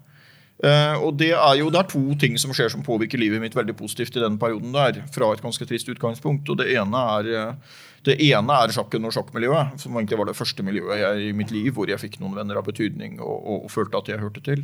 [0.64, 3.56] Eh, og det er jo det er to ting som skjer som påvirker livet mitt
[3.56, 5.04] veldig positivt i den perioden der.
[5.14, 6.48] Fra et ganske trist utgangspunkt.
[6.50, 10.36] Og det ene er eh, det ene er sjakken og sjakkmiljøet, som egentlig var det
[10.38, 13.66] første miljøet jeg, i mitt liv hvor jeg fikk noen venner av betydning og, og,
[13.66, 14.62] og følte at jeg hørte til.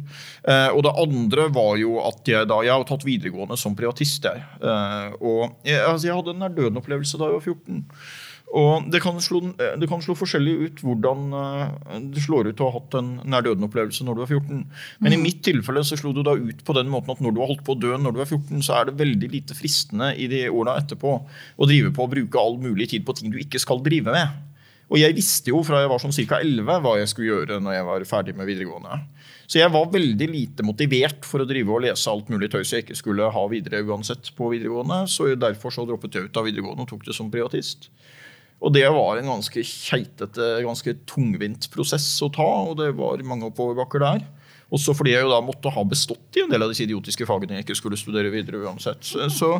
[0.48, 4.24] Eh, og det andre var jo at jeg da Jeg har tatt videregående som privatist,
[4.24, 4.40] jeg.
[4.40, 7.84] Eh, og jeg, altså, jeg hadde en nær-døden-opplevelse da jeg var 14.
[8.54, 12.68] Og det kan, slå, det kan slå forskjellig ut hvordan eh, det slår ut å
[12.70, 14.60] ha hatt en nær-døden-opplevelse når du er 14.
[15.02, 17.42] Men i mitt tilfelle så slo det da ut på den måten at når du
[17.42, 20.12] har holdt på å dø når du er 14, så er det veldig lite fristende
[20.14, 23.40] i de årene etterpå å drive på å bruke all mulig tid på ting du
[23.42, 24.44] ikke skal drive med.
[24.86, 26.38] Og jeg visste jo fra jeg var sånn ca.
[26.38, 29.00] 11 hva jeg skulle gjøre når jeg var ferdig med videregående.
[29.50, 32.86] Så jeg var veldig lite motivert for å drive og lese alt mulig tøys jeg
[32.86, 35.02] ikke skulle ha videre uansett på videregående.
[35.10, 37.90] Så derfor så droppet jeg ut av videregående og tok det som privatist.
[38.64, 43.50] Og det var en ganske keitete, ganske tungvint prosess å ta, og det var mange
[43.50, 44.24] oppoverbakker der.
[44.74, 47.54] Også fordi jeg jo da måtte ha bestått i en del av disse idiotiske fagene
[47.54, 48.98] jeg ikke skulle studere videre uansett.
[49.06, 49.52] Så,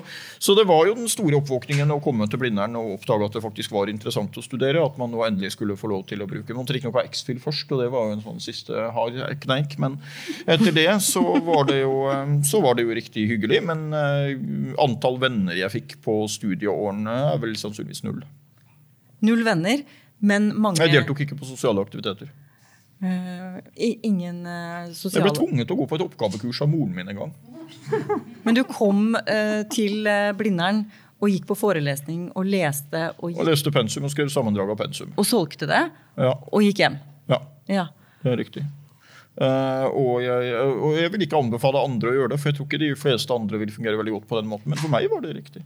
[0.43, 3.43] så, det var jo den store oppvåkningen å komme til Blindern og oppdage at det
[3.45, 4.83] faktisk var interessant å studere.
[4.83, 7.39] At man nå endelig skulle få lov til å bruke Man måtte riktignok ha X-Fill
[7.43, 9.77] først, og det var jo en sånn siste hard kneik.
[9.83, 10.01] Men
[10.43, 13.63] etter det så var det jo, eh, var det jo riktig hyggelig.
[13.69, 14.33] Men eh,
[14.83, 18.25] antall venner jeg fikk på studieårene, er vel sannsynligvis null.
[19.27, 19.83] Null venner,
[20.25, 22.31] men mange Jeg deltok ikke på sosiale aktiviteter.
[22.97, 26.95] Uh, ingen ingen sosiale Jeg ble tvunget til å gå på et oppgavekurs av moren
[26.97, 27.35] min en gang.
[28.47, 33.47] Men du kom uh, til eh, Blindern, og gikk på forelesning og leste og, Og
[33.49, 35.15] leste pensum og skrev sammendrag av pensum.
[35.17, 35.87] og solgte det,
[36.21, 36.99] Ja, og gikk hjem.
[37.29, 37.87] ja Ja.
[38.23, 38.65] det er riktig.
[39.37, 42.69] Uh, og, jeg, og jeg vil ikke anbefale andre å gjøre det, for jeg tror
[42.69, 44.73] ikke de fleste andre vil fungere veldig godt på den måten.
[44.73, 45.65] Men for meg var det riktig.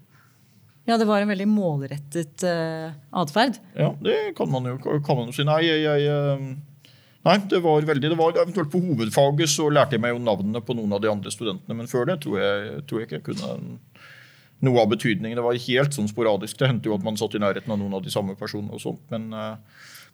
[0.91, 2.91] Ja, det var en veldig målrettet uh,
[3.23, 3.61] atferd.
[3.79, 4.77] Ja, det kan man jo,
[5.07, 5.47] kan man si.
[5.47, 6.51] Nei, jeg, jeg eh,
[7.21, 10.63] Nei, det var veldig det var Eventuelt på hovedfaget så lærte jeg meg jo navnene
[10.65, 13.27] på noen av de andre studentene, men før det tror jeg, tror jeg ikke jeg
[13.29, 13.51] kunne
[14.65, 15.39] noe av betydningen.
[15.39, 16.59] Det var helt sånn sporadisk.
[16.61, 18.77] Det hendte jo at man satt i nærheten av noen av de samme personene.
[18.77, 19.57] og sånt, men, Uh,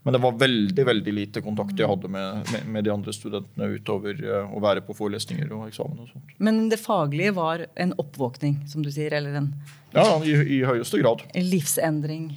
[0.07, 3.72] men det var veldig veldig lite kontakt jeg hadde med, med, med de andre studentene
[3.74, 6.05] utover uh, å være på forelesninger og eksamen.
[6.05, 6.37] og sånt.
[6.39, 9.49] Men det faglige var en oppvåkning, som du sier, eller en
[9.97, 11.24] Ja, i, i høyeste grad.
[11.34, 12.34] livsendring.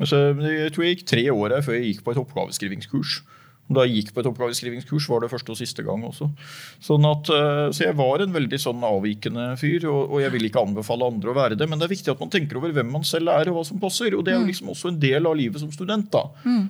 [0.00, 3.20] Altså, jeg tror jeg gikk tre år før jeg gikk på et oppgaveskrivingskurs.
[3.70, 6.26] Da jeg gikk på et oppgaveskrivingskurs, var det første og siste gang også.
[6.82, 10.48] Sånn at, eh, så jeg var en veldig sånn avvikende fyr, og, og jeg vil
[10.48, 11.68] ikke anbefale andre å være det.
[11.70, 13.78] Men det er viktig at man tenker over hvem man selv er, og hva som
[13.78, 14.16] passer.
[14.18, 16.10] Og det er jo liksom også en del av livet som student.
[16.10, 16.24] da.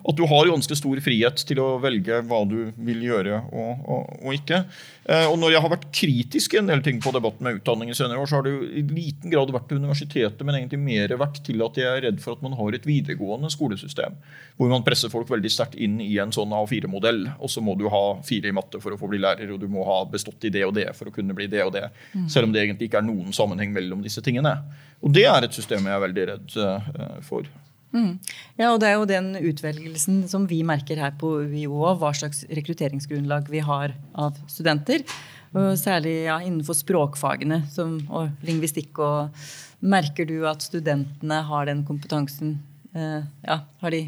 [0.07, 4.17] At du har ganske stor frihet til å velge hva du vil gjøre og, og,
[4.27, 4.65] og ikke.
[5.09, 7.91] Eh, Og når jeg har vært kritisk i en del ting på debatten med utdanning
[7.91, 10.79] i senere år, så har det jo i liten grad vært til universitetet, men egentlig
[10.85, 14.17] mer vært til at jeg er redd for at man har et videregående skolesystem.
[14.59, 16.53] Hvor man presser folk veldig sterkt inn i en sånn
[16.91, 17.25] A4-modell.
[17.41, 19.69] Og så må du ha fire i matte for å få bli lærer, og du
[19.71, 21.89] må ha bestått i det og det for å kunne bli det og det.
[22.29, 24.57] Selv om det egentlig ikke er noen sammenheng mellom disse tingene.
[25.01, 27.49] Og det er et system jeg er veldig redd eh, for.
[27.91, 32.45] Ja, og det er jo den utvelgelsen som vi merker her på UiO, hva slags
[32.47, 35.03] rekrutteringsgrunnlag vi har av studenter.
[35.51, 39.01] Og særlig ja, innenfor språkfagene som, og lingvistikk.
[39.03, 42.61] Og merker du at studentene har den kompetansen?
[42.95, 44.05] Eh, ja, har de,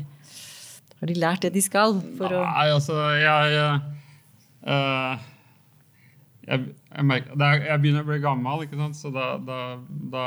[1.02, 1.96] har de lært det de skal?
[2.18, 3.60] For å, Nei, altså, jeg
[4.62, 5.28] eh,
[6.46, 8.98] jeg, jeg, merker, er, jeg begynner å bli gammel, ikke sant?
[8.98, 9.58] så da, da,
[10.12, 10.26] da,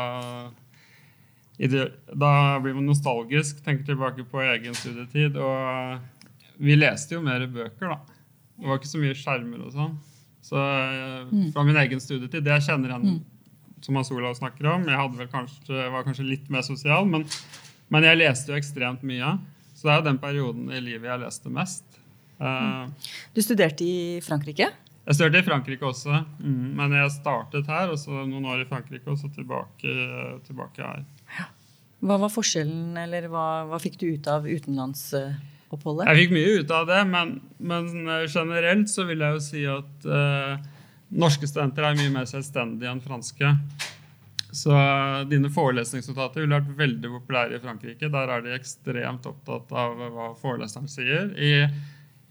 [1.59, 5.39] det, da blir man nostalgisk, tenker tilbake på egen studietid.
[5.39, 8.19] Og vi leste jo mer bøker, da.
[8.55, 9.95] Det var ikke så mye skjermer og sånn.
[10.45, 13.23] Så eh, fra min egen studietid, det jeg kjenner igjen
[13.83, 17.25] som Hans Olav snakker om Jeg kanskje, var kanskje litt mer sosial, men,
[17.93, 19.35] men jeg leste jo ekstremt mye.
[19.85, 21.99] Så det er jo den perioden i livet jeg leste mest.
[22.41, 24.71] Eh, du studerte i Frankrike?
[25.05, 28.65] jeg studerte i Frankrike også, mm, men jeg startet her, og så noen år i
[28.65, 29.91] Frankrike, og så tilbake,
[30.47, 31.03] tilbake her.
[32.01, 36.09] Hva var forskjellen, eller hva, hva fikk du ut av utenlandsoppholdet?
[36.09, 37.91] Jeg fikk mye ut av det, men, men
[38.25, 40.65] generelt så vil jeg jo si at eh,
[41.13, 43.53] norske studenter er mye mer selvstendige enn franske.
[44.55, 44.71] Så
[45.27, 48.07] dine forelesningsnotater ville vært veldig populære i Frankrike.
[48.11, 51.33] Der er de ekstremt opptatt av hva foreleseren sier.
[51.35, 51.65] I,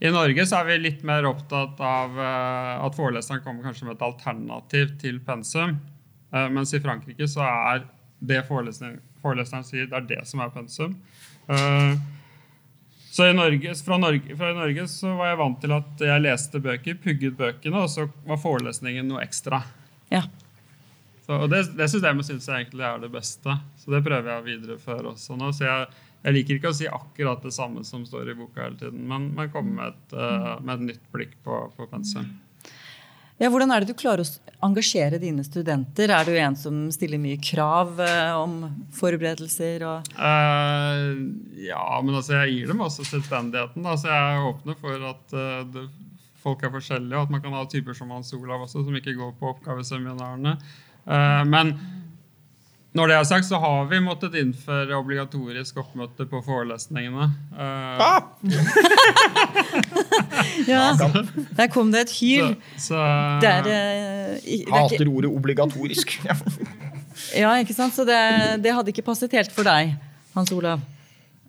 [0.01, 3.99] I Norge så er vi litt mer opptatt av eh, at foreleseren kommer kanskje med
[3.99, 5.77] et alternativ til pensum.
[6.33, 7.85] Eh, mens i Frankrike så er
[8.25, 10.95] det foreleseren, sier, det er det som er pensum.
[11.45, 11.93] Eh,
[13.15, 16.97] så Norge, fra, Norge, fra Norge så var jeg vant til at jeg leste bøker,
[17.05, 19.61] pugget bøkene, og så var forelesningen noe ekstra.
[20.09, 20.25] Ja.
[21.25, 23.57] Så, og det, det systemet syns jeg egentlig er det beste.
[23.81, 25.49] Så det prøver jeg å videreføre også nå.
[25.57, 25.87] Så jeg,
[26.21, 29.31] jeg liker ikke å si akkurat det samme som står i boka hele tiden, men,
[29.33, 32.29] men komme med et, uh, med et nytt blikk på, på pensum.
[33.41, 36.13] Ja, hvordan er det du klarer å engasjere dine studenter?
[36.13, 38.61] Er du en som stiller mye krav eh, om
[38.95, 39.83] forberedelser?
[39.83, 41.09] Og uh,
[41.59, 43.83] ja, men altså jeg gir dem også selvstendigheten.
[43.83, 43.97] Da.
[43.99, 45.89] Så jeg åpner for at uh, det,
[46.45, 49.17] folk er forskjellige, og at man kan ha typer som Hans Olav også, som ikke
[49.17, 50.55] går på oppgaveseminarene.
[51.05, 51.73] Eh, men
[52.95, 57.25] når det er sagt, så har vi måttet innføre obligatorisk oppmøte på forelesningene.
[57.51, 58.21] Eh, Ah!
[60.71, 60.83] ja,
[61.57, 62.53] der kom det et hyl.
[62.77, 62.99] så, så
[63.43, 66.07] Det er, eh, er Hater ordet obligatorisk.
[66.23, 66.35] Ja.
[67.35, 67.93] ja, ikke sant?
[67.95, 68.19] Så det,
[68.63, 69.95] det hadde ikke passet helt for deg,
[70.35, 70.79] Hans Olav.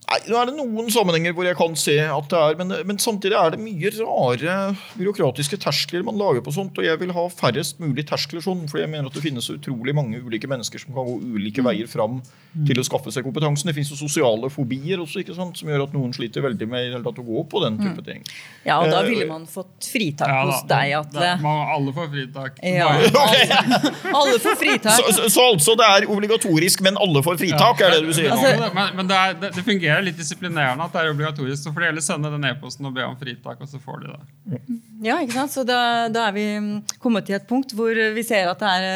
[0.07, 2.99] Nei, nå er det noen sammenhenger hvor jeg kan se at det er, men, men
[3.03, 4.57] samtidig er det mye rare
[4.95, 8.79] byråkratiske terskler man lager på sånt, og jeg vil ha færrest mulig terskler sånn, for
[8.79, 12.21] jeg mener at det finnes utrolig mange ulike mennesker som kan gå ulike veier fram
[12.69, 13.67] til å skaffe seg kompetansen.
[13.69, 16.87] Det finnes jo sosiale fobier også, ikke sant, som gjør at noen sliter veldig med
[16.87, 18.23] i det å gå på den type ting.
[18.65, 21.11] Ja, og da Eh, ville man fått fritak ja, hos deg, at...
[21.13, 21.35] Atle.
[21.43, 22.63] må alle får fritak.
[22.65, 22.89] Ja.
[23.15, 23.83] Bare-
[24.23, 24.97] Alle får fritak.
[24.97, 28.33] Så, så, så altså det er obligatorisk, men alle får fritak, er det du sier?
[28.33, 31.63] Altså- men men det, er, det, det fungerer litt disiplinerende at det er obligatorisk.
[31.63, 34.13] Så får de heller sende den e-posten og be om fritak, og så får de
[34.13, 34.61] det.
[35.05, 35.53] Ja, ikke sant?
[35.53, 38.71] Så da, da er vi mm, kommet til et punkt hvor vi ser at det
[38.73, 38.87] er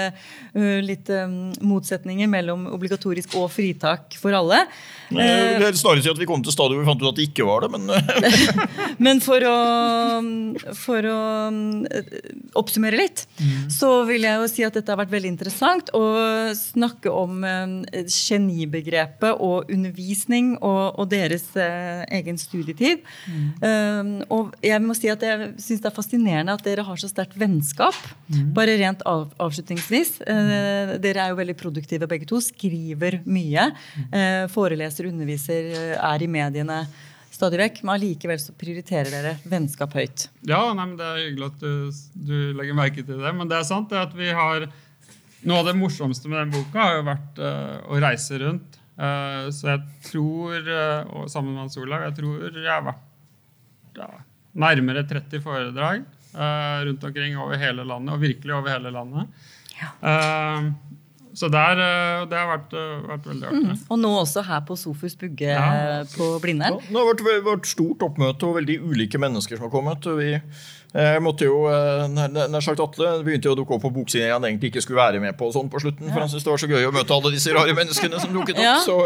[0.56, 4.64] uh, litt um, motsetninger mellom obligatorisk og fritak for alle.
[5.10, 7.18] Eh, Det er snarere si at vi kom til stadiet hvor vi fant ut at
[7.18, 9.56] det ikke var det, men eh, Men for å,
[10.76, 11.20] for å
[11.50, 13.24] mm, oppsummere litt,
[13.72, 16.04] så vil jeg jo si at dette har vært veldig interessant å
[16.56, 23.04] snakke om um, genibegrepet og undervisning og, og deres eh, egen studietid.
[23.60, 27.10] Um, og jeg må si at jeg syns det er fascinerende at dere har så
[27.10, 27.96] sterkt vennskap.
[28.56, 30.20] Bare rent av, avslutningsvis.
[30.24, 32.40] Eh, dere er jo veldig produktive begge to.
[32.44, 33.70] Skriver mye.
[34.12, 36.84] eh, foreleser, underviser, er i mediene
[37.30, 37.82] stadig vekk.
[37.84, 40.28] Men allikevel så prioriterer dere vennskap høyt.
[40.48, 43.34] Ja, nei, men Det er hyggelig at du, du legger merke til det.
[43.36, 44.70] Men det er sant det at vi har
[45.40, 48.69] Noe av det morsomste med den boka har jo vært uh, å reise rundt.
[49.00, 49.80] Eh, så jeg
[50.10, 53.06] tror, eh, og sammen med Hans Olav, jeg tror jeg har vært
[53.96, 54.08] ja,
[54.66, 59.46] nærmere 30 foredrag eh, rundt omkring over hele landet, og virkelig over hele landet.
[59.80, 60.68] Eh,
[61.34, 63.78] så der, eh, det har vært, eh, vært veldig artig.
[63.90, 66.02] Og nå også her på Sofus Bugge Ja.
[66.16, 66.80] på Blindern.
[66.82, 70.04] det har vært, vært stort oppmøte og veldig ulike mennesker som har kommet.
[70.18, 70.40] vi
[70.92, 74.32] jeg måtte jo, eh, nær, nær sagt Atle begynte jo å dukke opp på boksiden
[74.32, 76.50] han egentlig ikke skulle være med på og sånn på slutten, for han syntes det
[76.50, 78.64] var så gøy å møte alle disse rare menneskene som dukket opp.
[78.66, 78.80] Ja.
[78.82, 78.96] Så,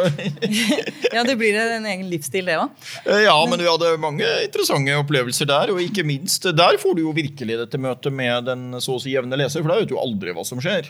[1.14, 2.70] Ja, det blir en egen livsstil, det òg.
[3.04, 7.02] eh, ja, men vi hadde mange interessante opplevelser der, og ikke minst der får du
[7.04, 9.94] jo virkelig dette møtet med den så å si jevne leser, for da vet du
[9.98, 10.88] jo aldri hva som skjer.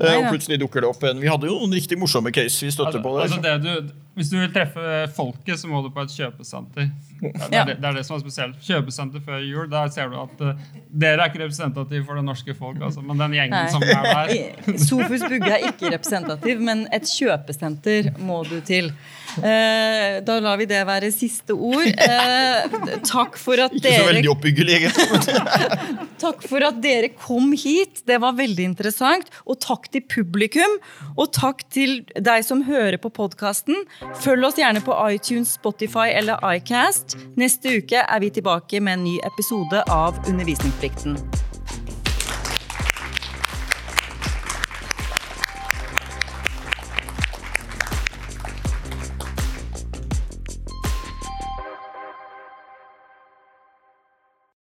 [0.00, 0.18] Eh, ja.
[0.22, 2.96] Og plutselig dukker det opp en Vi hadde jo noen riktig morsomme case vi støtter
[2.96, 3.26] Altså, på der.
[3.26, 4.82] altså det du, hvis du vil treffe
[5.16, 6.90] folket, så må du på et kjøpesenter.
[7.22, 7.62] Det er, Ja.
[7.64, 8.58] det, det er det som er spesielt.
[8.66, 10.58] Kjøpesenter før jul, der ser du at uh,
[10.90, 14.78] dere er ikke representative for det norske folk, altså, men den gjengen som er der
[14.88, 18.90] Sofus Bugge er ikke representativ, men et kjøpesenter må du til.
[19.38, 21.88] Uh, da lar vi det være siste ord.
[21.88, 25.38] Uh, takk for at Ikke så veldig oppbyggelig, egentlig.
[26.22, 28.04] Takk for at dere kom hit.
[28.06, 29.26] Det var veldig interessant.
[29.42, 30.76] Og takk til publikum.
[31.16, 33.74] Og takk til deg som hører på podkasten.
[34.22, 37.16] Følg oss gjerne på iTunes, Spotify eller iCast.
[37.36, 41.18] Neste uke er vi tilbake med en ny episode av Undervisningsplikten.